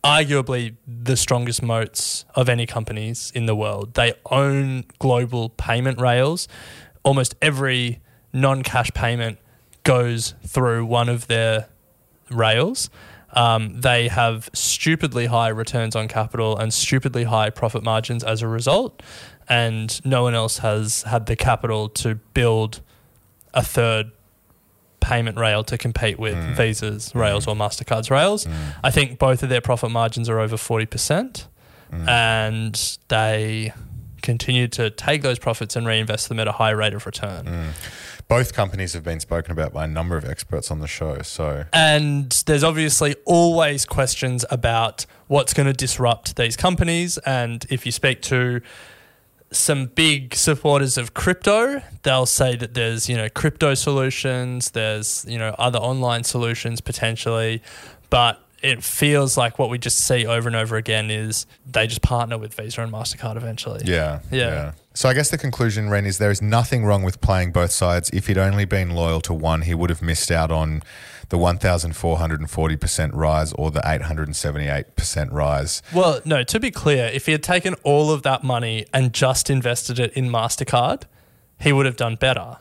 arguably 0.04 0.76
the 0.88 1.18
strongest 1.18 1.62
moats 1.62 2.26
of 2.36 2.48
any 2.48 2.66
companies 2.66 3.32
in 3.36 3.48
the 3.48 3.56
world. 3.56 3.96
They 3.96 4.14
own 4.32 4.86
global 5.00 5.50
payment 5.50 6.00
rails. 6.00 6.48
Almost 7.04 7.36
every 7.42 8.02
non-cash 8.32 8.92
payment 8.94 9.40
goes 9.84 10.36
through 10.46 10.86
one 10.86 11.10
of 11.10 11.28
their 11.28 11.68
rails. 12.30 12.90
Um, 13.34 13.82
they 13.82 14.08
have 14.08 14.50
stupidly 14.54 15.26
high 15.26 15.50
returns 15.50 15.96
on 15.96 16.08
capital 16.08 16.58
and 16.58 16.74
stupidly 16.74 17.26
high 17.26 17.50
profit 17.50 17.84
margins 17.84 18.24
as 18.24 18.42
a 18.42 18.48
result. 18.48 19.04
And 19.50 20.04
no 20.06 20.24
one 20.24 20.34
else 20.34 20.60
has 20.60 21.04
had 21.04 21.26
the 21.26 21.36
capital 21.36 21.90
to 21.90 22.16
build 22.16 22.82
a 23.54 23.62
third 23.62 24.12
payment 25.02 25.38
rail 25.38 25.64
to 25.64 25.78
compete 25.78 26.18
with 26.18 26.36
hmm. 26.36 26.54
Visa's 26.54 27.12
hmm. 27.12 27.20
rails 27.20 27.46
or 27.46 27.56
MasterCard's 27.56 28.10
rails. 28.10 28.46
Hmm. 28.46 28.54
I 28.84 28.92
think 28.92 29.20
both 29.20 29.44
of 29.44 29.50
their 29.50 29.62
profit 29.62 29.92
margins 29.92 30.30
are 30.30 30.40
over 30.40 30.56
40%. 30.56 31.46
And 32.08 32.98
they 33.08 33.72
continue 34.22 34.68
to 34.70 34.90
take 34.90 35.22
those 35.22 35.40
profits 35.40 35.76
and 35.76 35.88
reinvest 35.88 36.28
them 36.28 36.40
at 36.40 36.48
a 36.48 36.52
high 36.52 36.72
rate 36.72 36.94
of 36.94 37.06
return. 37.06 37.74
Both 38.28 38.54
companies 38.54 38.94
have 38.94 39.04
been 39.04 39.20
spoken 39.20 39.52
about 39.52 39.72
by 39.72 39.86
a 39.86 39.88
number 39.88 40.18
of 40.18 40.26
experts 40.26 40.72
on 40.72 40.80
the 40.80 40.88
show. 40.88 41.22
So 41.22 41.66
And 41.72 42.32
there's 42.48 42.64
obviously 42.64 43.16
always 43.26 43.86
questions 43.86 44.44
about 44.50 45.06
what's 45.28 45.54
going 45.54 45.68
to 45.68 45.74
disrupt 45.74 46.36
these 46.36 46.58
companies. 46.58 47.18
And 47.20 47.66
if 47.70 47.86
you 47.86 47.92
speak 47.92 48.22
to 48.24 48.62
some 49.52 49.88
big 49.88 50.36
supporters 50.36 50.98
of 50.98 51.14
crypto, 51.14 51.82
they'll 52.04 52.26
say 52.26 52.56
that 52.56 52.74
there's, 52.74 53.08
you 53.08 53.16
know, 53.16 53.30
crypto 53.30 53.74
solutions, 53.74 54.72
there's, 54.72 55.26
you 55.28 55.38
know, 55.38 55.56
other 55.60 55.80
online 55.80 56.24
solutions 56.24 56.82
potentially. 56.82 57.62
But 58.10 58.45
it 58.62 58.84
feels 58.84 59.38
like 59.38 59.60
what 59.60 59.70
we 59.70 59.78
just 59.78 60.00
see 60.00 60.26
over 60.26 60.48
and 60.48 60.56
over 60.56 60.76
again 60.76 61.12
is 61.12 61.46
they 61.70 61.88
just 61.88 62.02
partner 62.02 62.38
with 62.38 62.54
Visa 62.54 62.82
and 62.82 62.92
MasterCard 62.92 63.36
eventually. 63.38 63.82
yeah, 63.86 64.20
Yeah. 64.32 64.72
So 64.94 65.10
I 65.10 65.14
guess 65.14 65.30
the 65.30 65.38
conclusion, 65.38 65.90
Ren, 65.90 66.06
is 66.06 66.20
there 66.20 66.32
is 66.32 66.42
nothing 66.42 66.86
wrong 66.86 67.04
with 67.04 67.20
playing 67.20 67.52
both 67.52 67.72
sides. 67.72 68.10
If 68.12 68.28
he'd 68.28 68.38
only 68.38 68.64
been 68.64 68.92
loyal 68.92 69.20
to 69.22 69.34
one, 69.34 69.64
he 69.64 69.74
would 69.74 69.90
have 69.90 70.02
missed 70.02 70.32
out 70.32 70.52
on 70.52 70.84
the 71.30 71.38
1,440% 71.38 73.10
rise 73.14 73.52
or 73.54 73.72
the 73.72 73.82
878% 73.82 75.32
rise. 75.34 75.82
Well, 75.94 76.22
no, 76.24 76.44
to 76.44 76.60
be 76.62 76.72
clear, 76.72 77.08
if 77.08 77.26
he 77.26 77.34
had 77.34 77.44
taken 77.44 77.74
all 77.84 78.10
of 78.10 78.24
that 78.24 78.44
money 78.44 78.86
and 78.94 79.12
just 79.12 79.50
invested 79.50 80.00
it 80.00 80.14
in 80.14 80.30
MasterCard, 80.30 81.04
he 81.60 81.74
would 81.74 81.86
have 81.86 81.98
done 81.98 82.16
better 82.16 82.58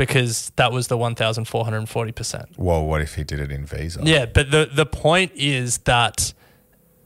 because 0.00 0.50
that 0.56 0.72
was 0.72 0.88
the 0.88 0.96
1,440%. 0.96 2.46
Well, 2.56 2.86
what 2.86 3.02
if 3.02 3.16
he 3.16 3.22
did 3.22 3.38
it 3.38 3.52
in 3.52 3.66
Visa? 3.66 4.00
Yeah, 4.02 4.24
but 4.24 4.50
the, 4.50 4.66
the 4.72 4.86
point 4.86 5.32
is 5.34 5.76
that 5.80 6.32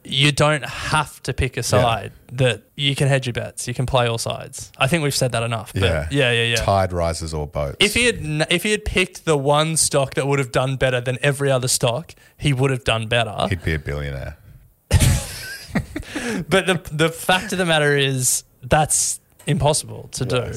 you 0.04 0.30
don't 0.30 0.64
have 0.64 1.20
to 1.24 1.32
pick 1.32 1.56
a 1.56 1.62
side, 1.64 2.12
that 2.32 2.62
you 2.76 2.94
can 2.94 3.08
hedge 3.08 3.26
your 3.26 3.32
bets, 3.32 3.66
you 3.66 3.74
can 3.74 3.84
play 3.84 4.06
all 4.06 4.18
sides. 4.18 4.70
I 4.78 4.86
think 4.86 5.02
we've 5.02 5.14
said 5.14 5.32
that 5.32 5.42
enough. 5.42 5.72
But 5.72 5.82
Yeah. 5.82 6.08
yeah, 6.12 6.30
yeah, 6.30 6.42
yeah. 6.50 6.56
Tide 6.56 6.92
rises 6.92 7.34
all 7.34 7.46
boats. 7.46 7.78
If 7.80 7.94
he 7.94 8.04
had 8.06 8.46
if 8.48 8.62
he 8.62 8.70
had 8.70 8.84
picked 8.84 9.24
the 9.24 9.36
one 9.36 9.76
stock 9.76 10.14
that 10.14 10.28
would 10.28 10.38
have 10.38 10.52
done 10.52 10.76
better 10.76 11.00
than 11.00 11.18
every 11.20 11.50
other 11.50 11.68
stock, 11.68 12.14
he 12.38 12.52
would 12.52 12.70
have 12.70 12.84
done 12.84 13.08
better. 13.08 13.48
He'd 13.48 13.64
be 13.64 13.74
a 13.74 13.78
billionaire. 13.78 14.36
But 16.48 16.66
the 16.66 16.80
the 16.92 17.08
fact 17.08 17.52
of 17.52 17.58
the 17.58 17.66
matter 17.66 17.96
is 17.96 18.44
that's 18.62 19.18
impossible 19.46 20.08
to 20.12 20.24
do. 20.24 20.52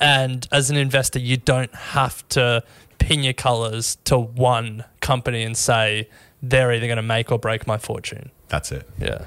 And 0.00 0.46
as 0.52 0.70
an 0.70 0.76
investor, 0.76 1.18
you 1.18 1.36
don't 1.36 1.74
have 1.74 2.26
to 2.30 2.62
pin 2.98 3.22
your 3.22 3.32
colors 3.34 3.96
to 4.04 4.18
one 4.18 4.84
company 5.00 5.42
and 5.42 5.56
say 5.56 6.08
they're 6.42 6.72
either 6.72 6.86
going 6.86 6.96
to 6.96 7.02
make 7.02 7.30
or 7.32 7.38
break 7.38 7.66
my 7.66 7.78
fortune. 7.78 8.30
That's 8.48 8.70
it. 8.70 8.88
Yeah. 9.00 9.24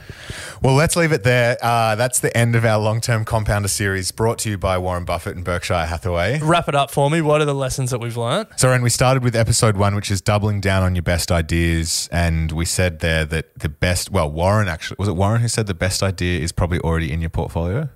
Well, 0.62 0.75
let's 0.75 0.95
leave 0.95 1.12
it 1.12 1.23
there. 1.23 1.58
Uh, 1.62 1.95
that's 1.95 2.19
the 2.19 2.36
end 2.38 2.56
of 2.56 2.63
our 2.63 2.80
long 2.80 3.01
term 3.01 3.25
compounder 3.25 3.67
series 3.67 4.12
brought 4.12 4.39
to 4.39 4.49
you 4.51 4.58
by 4.58 4.77
Warren 4.77 5.06
Buffett 5.06 5.36
and 5.36 5.43
Berkshire 5.43 5.86
Hathaway. 5.86 6.39
Wrap 6.41 6.69
it 6.69 6.75
up 6.75 6.91
for 6.91 7.10
me. 7.10 7.21
What 7.21 7.41
are 7.41 7.45
the 7.45 7.56
lessons 7.56 7.91
that 7.91 7.99
we've 7.99 8.15
learned? 8.15 8.47
So, 8.56 8.71
and 8.71 8.84
we 8.84 8.89
started 8.89 9.23
with 9.23 9.36
episode 9.36 9.75
one, 9.75 9.95
which 9.95 10.12
is 10.12 10.21
doubling 10.21 10.62
down 10.62 10.84
on 10.84 10.95
your 10.95 11.01
best 11.01 11.32
ideas. 11.32 12.08
And 12.12 12.51
we 12.51 12.63
said 12.63 12.99
there 12.99 13.25
that 13.25 13.58
the 13.60 13.69
best, 13.69 14.12
well, 14.12 14.32
Warren 14.32 14.67
actually, 14.67 14.97
was 14.99 15.10
it 15.10 15.15
Warren 15.15 15.41
who 15.41 15.47
said 15.47 15.67
the 15.67 15.73
best 15.73 16.03
idea 16.03 16.39
is 16.39 16.51
probably 16.51 16.80
already 16.80 17.12
in 17.12 17.19
your 17.19 17.32
portfolio? 17.32 17.89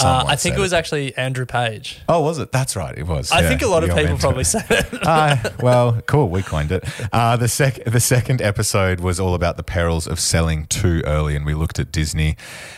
Uh, 0.00 0.24
I 0.26 0.36
think 0.36 0.56
it 0.56 0.60
was 0.60 0.72
actually 0.72 1.14
Andrew 1.16 1.44
Page. 1.46 2.00
Oh, 2.08 2.20
was 2.22 2.38
it? 2.38 2.52
That's 2.52 2.76
right. 2.76 2.96
It 2.96 3.06
was. 3.06 3.30
I 3.30 3.40
Yeah, 3.40 3.48
think 3.48 3.62
a 3.62 3.66
lot 3.66 3.84
of 3.84 3.94
people 3.94 4.16
probably 4.18 4.44
said 4.44 4.64
it. 4.70 4.86
uh, 5.06 5.36
well, 5.60 6.00
cool. 6.06 6.28
We 6.28 6.42
coined 6.42 6.72
it. 6.72 6.84
Uh, 7.12 7.36
the 7.36 7.48
sec- 7.48 7.84
the 7.84 8.00
second 8.00 8.40
episode 8.40 9.00
was 9.00 9.20
all 9.20 9.34
about 9.34 9.56
the 9.56 9.62
perils 9.62 10.06
of 10.06 10.18
selling 10.18 10.66
too 10.66 11.02
early, 11.04 11.36
and 11.36 11.44
we 11.44 11.54
looked 11.54 11.78
at 11.78 11.92
Disney, 11.92 12.36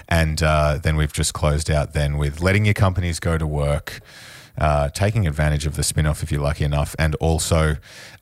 and 0.09 0.43
uh, 0.43 0.79
then 0.83 0.97
we've 0.97 1.13
just 1.13 1.35
closed 1.35 1.71
out 1.71 1.93
then 1.93 2.17
with 2.19 2.41
letting 2.41 2.65
your 2.65 2.75
companies 2.75 3.21
go 3.21 3.39
to 3.39 3.47
work. 3.47 4.01
Uh, 4.57 4.89
taking 4.91 5.27
advantage 5.27 5.67
of 5.67 5.75
the 5.75 5.83
spin 5.83 6.07
off 6.07 6.23
if 6.23 6.31
you're 6.31 6.41
lucky 6.41 6.63
enough, 6.65 6.95
and 6.97 7.17
also 7.17 7.75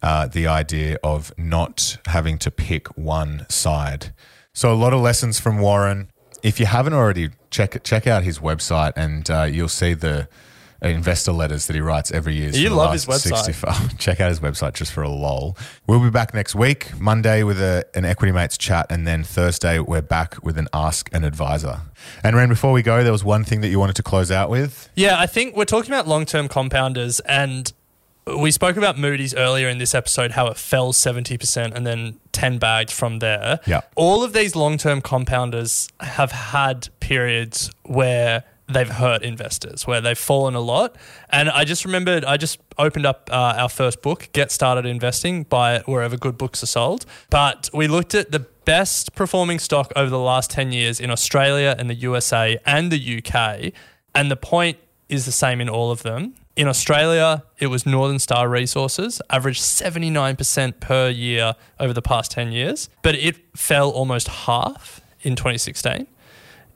uh, 0.02 0.26
the 0.26 0.46
idea 0.46 0.96
of 1.04 1.30
not 1.36 1.98
having 2.06 2.38
to 2.38 2.50
pick 2.50 2.88
one 2.96 3.44
side. 3.50 4.14
So, 4.54 4.72
a 4.72 4.74
lot 4.74 4.94
of 4.94 5.00
lessons 5.00 5.38
from 5.38 5.58
Warren. 5.60 6.10
If 6.42 6.58
you 6.58 6.64
haven't 6.64 6.94
already, 6.94 7.28
check 7.52 7.84
check 7.84 8.08
out 8.08 8.24
his 8.24 8.40
website, 8.40 8.92
and 8.96 9.30
uh, 9.30 9.44
you'll 9.44 9.68
see 9.68 9.94
the 9.94 10.28
investor 10.90 11.30
letters 11.30 11.68
that 11.68 11.74
he 11.74 11.80
writes 11.80 12.10
every 12.10 12.34
year. 12.34 12.50
You 12.50 12.70
love 12.70 12.92
his 12.92 13.06
website. 13.06 13.44
65 13.44 13.98
Check 13.98 14.20
out 14.20 14.30
his 14.30 14.40
website 14.40 14.72
just 14.74 14.92
for 14.92 15.02
a 15.02 15.08
lol. 15.08 15.56
We'll 15.86 16.02
be 16.02 16.10
back 16.10 16.34
next 16.34 16.56
week, 16.56 16.98
Monday 16.98 17.44
with 17.44 17.60
a, 17.60 17.84
an 17.94 18.04
Equity 18.04 18.32
Mates 18.32 18.58
chat, 18.58 18.86
and 18.90 19.06
then 19.06 19.22
Thursday 19.22 19.78
we're 19.78 20.02
back 20.02 20.42
with 20.42 20.58
an 20.58 20.68
Ask 20.72 21.08
an 21.14 21.22
Advisor. 21.22 21.82
And 22.24 22.34
Ren, 22.34 22.48
before 22.48 22.72
we 22.72 22.82
go, 22.82 23.04
there 23.04 23.12
was 23.12 23.22
one 23.22 23.44
thing 23.44 23.60
that 23.60 23.68
you 23.68 23.78
wanted 23.78 23.96
to 23.96 24.02
close 24.02 24.32
out 24.32 24.50
with. 24.50 24.88
Yeah, 24.96 25.20
I 25.20 25.26
think 25.26 25.56
we're 25.56 25.64
talking 25.66 25.92
about 25.92 26.08
long 26.08 26.26
term 26.26 26.48
compounders, 26.48 27.20
and 27.26 27.72
we 28.26 28.50
spoke 28.50 28.76
about 28.76 28.98
Moody's 28.98 29.34
earlier 29.34 29.68
in 29.68 29.78
this 29.78 29.94
episode, 29.94 30.32
how 30.32 30.46
it 30.46 30.56
fell 30.56 30.92
70% 30.92 31.74
and 31.74 31.86
then 31.86 32.20
10 32.32 32.58
bagged 32.58 32.90
from 32.90 33.18
there. 33.18 33.60
Yeah. 33.66 33.80
All 33.96 34.22
of 34.22 34.32
these 34.32 34.54
long 34.54 34.78
term 34.78 35.00
compounders 35.00 35.88
have 36.00 36.32
had 36.32 36.88
periods 37.00 37.70
where 37.82 38.44
they've 38.68 38.88
hurt 38.88 39.22
investors, 39.22 39.86
where 39.86 40.00
they've 40.00 40.18
fallen 40.18 40.54
a 40.54 40.60
lot. 40.60 40.96
And 41.30 41.50
I 41.50 41.64
just 41.64 41.84
remembered, 41.84 42.24
I 42.24 42.36
just 42.36 42.58
opened 42.78 43.06
up 43.06 43.28
uh, 43.32 43.54
our 43.56 43.68
first 43.68 44.02
book, 44.02 44.28
Get 44.32 44.50
Started 44.50 44.86
Investing, 44.86 45.42
buy 45.44 45.76
it 45.76 45.88
wherever 45.88 46.16
good 46.16 46.38
books 46.38 46.62
are 46.62 46.66
sold. 46.66 47.04
But 47.30 47.68
we 47.74 47.88
looked 47.88 48.14
at 48.14 48.30
the 48.30 48.40
best 48.64 49.14
performing 49.14 49.58
stock 49.58 49.92
over 49.96 50.08
the 50.08 50.18
last 50.18 50.50
10 50.50 50.72
years 50.72 51.00
in 51.00 51.10
Australia 51.10 51.74
and 51.78 51.90
the 51.90 51.94
USA 51.94 52.58
and 52.64 52.90
the 52.92 53.18
UK. 53.18 53.72
And 54.14 54.30
the 54.30 54.36
point 54.36 54.78
is 55.08 55.26
the 55.26 55.32
same 55.32 55.60
in 55.60 55.68
all 55.68 55.90
of 55.90 56.02
them. 56.02 56.34
In 56.54 56.68
Australia, 56.68 57.44
it 57.58 57.68
was 57.68 57.86
Northern 57.86 58.18
Star 58.18 58.46
Resources, 58.46 59.22
averaged 59.30 59.62
79% 59.62 60.80
per 60.80 61.08
year 61.08 61.54
over 61.80 61.94
the 61.94 62.02
past 62.02 62.30
10 62.32 62.52
years, 62.52 62.90
but 63.00 63.14
it 63.14 63.36
fell 63.56 63.88
almost 63.88 64.28
half 64.28 65.00
in 65.22 65.34
2016. 65.34 66.06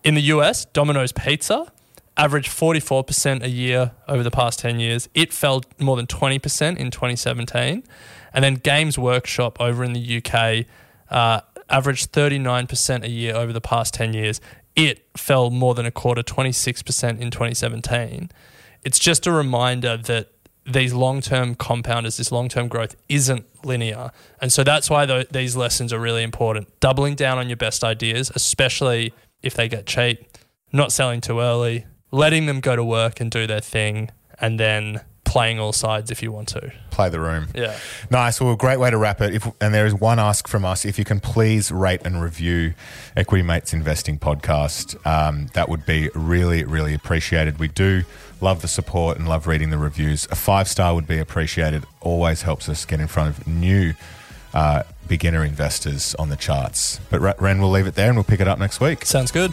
In 0.02 0.14
the 0.14 0.22
US, 0.22 0.64
Domino's 0.64 1.12
Pizza 1.12 1.70
averaged 2.16 2.48
44% 2.48 3.42
a 3.42 3.50
year 3.50 3.92
over 4.08 4.22
the 4.22 4.30
past 4.30 4.60
10 4.60 4.80
years. 4.80 5.10
It 5.12 5.34
fell 5.34 5.62
more 5.78 5.96
than 5.96 6.06
20% 6.06 6.78
in 6.78 6.90
2017. 6.90 7.84
And 8.32 8.44
then 8.44 8.54
Games 8.54 8.98
Workshop 8.98 9.60
over 9.60 9.84
in 9.84 9.92
the 9.92 10.22
UK 10.22 10.64
uh, 11.10 11.42
averaged 11.68 12.12
39% 12.12 13.02
a 13.02 13.10
year 13.10 13.34
over 13.34 13.52
the 13.52 13.60
past 13.60 13.92
10 13.92 14.14
years. 14.14 14.40
It 14.74 15.06
fell 15.18 15.50
more 15.50 15.74
than 15.74 15.84
a 15.84 15.90
quarter, 15.90 16.22
26% 16.22 17.20
in 17.20 17.30
2017. 17.30 18.30
It's 18.86 19.00
just 19.00 19.26
a 19.26 19.32
reminder 19.32 19.96
that 19.96 20.28
these 20.64 20.94
long 20.94 21.20
term 21.20 21.56
compounders, 21.56 22.18
this 22.18 22.30
long 22.30 22.48
term 22.48 22.68
growth 22.68 22.94
isn't 23.08 23.44
linear. 23.64 24.12
And 24.40 24.52
so 24.52 24.62
that's 24.62 24.88
why 24.88 25.06
th- 25.06 25.30
these 25.30 25.56
lessons 25.56 25.92
are 25.92 25.98
really 25.98 26.22
important. 26.22 26.68
Doubling 26.78 27.16
down 27.16 27.36
on 27.36 27.48
your 27.48 27.56
best 27.56 27.82
ideas, 27.82 28.30
especially 28.36 29.12
if 29.42 29.54
they 29.54 29.68
get 29.68 29.86
cheap, 29.86 30.24
not 30.72 30.92
selling 30.92 31.20
too 31.20 31.40
early, 31.40 31.84
letting 32.12 32.46
them 32.46 32.60
go 32.60 32.76
to 32.76 32.84
work 32.84 33.20
and 33.20 33.28
do 33.28 33.44
their 33.44 33.60
thing, 33.60 34.12
and 34.40 34.60
then 34.60 35.00
playing 35.36 35.60
all 35.60 35.72
sides 35.72 36.10
if 36.10 36.22
you 36.22 36.32
want 36.32 36.48
to. 36.48 36.72
Play 36.90 37.10
the 37.10 37.20
room. 37.20 37.48
Yeah. 37.54 37.76
Nice. 38.10 38.40
Well, 38.40 38.56
great 38.56 38.80
way 38.80 38.88
to 38.90 38.96
wrap 38.96 39.20
it. 39.20 39.34
If, 39.34 39.46
and 39.60 39.74
there 39.74 39.84
is 39.84 39.92
one 39.92 40.18
ask 40.18 40.48
from 40.48 40.64
us. 40.64 40.86
If 40.86 40.98
you 40.98 41.04
can 41.04 41.20
please 41.20 41.70
rate 41.70 42.00
and 42.06 42.22
review 42.22 42.72
Equity 43.14 43.42
Mates 43.42 43.74
Investing 43.74 44.18
Podcast, 44.18 44.96
um, 45.06 45.48
that 45.52 45.68
would 45.68 45.84
be 45.84 46.08
really, 46.14 46.64
really 46.64 46.94
appreciated. 46.94 47.58
We 47.58 47.68
do 47.68 48.04
love 48.40 48.62
the 48.62 48.68
support 48.68 49.18
and 49.18 49.28
love 49.28 49.46
reading 49.46 49.68
the 49.68 49.76
reviews. 49.76 50.26
A 50.30 50.36
five 50.36 50.68
star 50.68 50.94
would 50.94 51.06
be 51.06 51.18
appreciated. 51.18 51.84
Always 52.00 52.40
helps 52.40 52.66
us 52.70 52.86
get 52.86 52.98
in 52.98 53.06
front 53.06 53.36
of 53.36 53.46
new 53.46 53.92
uh, 54.54 54.84
beginner 55.06 55.44
investors 55.44 56.14
on 56.14 56.30
the 56.30 56.36
charts. 56.36 56.98
But 57.10 57.38
Ren, 57.38 57.60
we'll 57.60 57.70
leave 57.70 57.86
it 57.86 57.94
there 57.94 58.06
and 58.08 58.16
we'll 58.16 58.24
pick 58.24 58.40
it 58.40 58.48
up 58.48 58.58
next 58.58 58.80
week. 58.80 59.04
Sounds 59.04 59.30
good. 59.30 59.52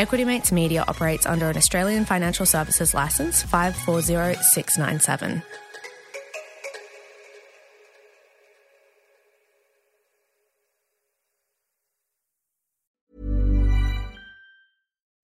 Equity 0.00 0.24
Mates 0.24 0.50
Media 0.50 0.82
operates 0.88 1.26
under 1.26 1.50
an 1.50 1.58
Australian 1.58 2.06
Financial 2.06 2.46
Services 2.46 2.94
Licence 2.94 3.42
540697. 3.42 5.42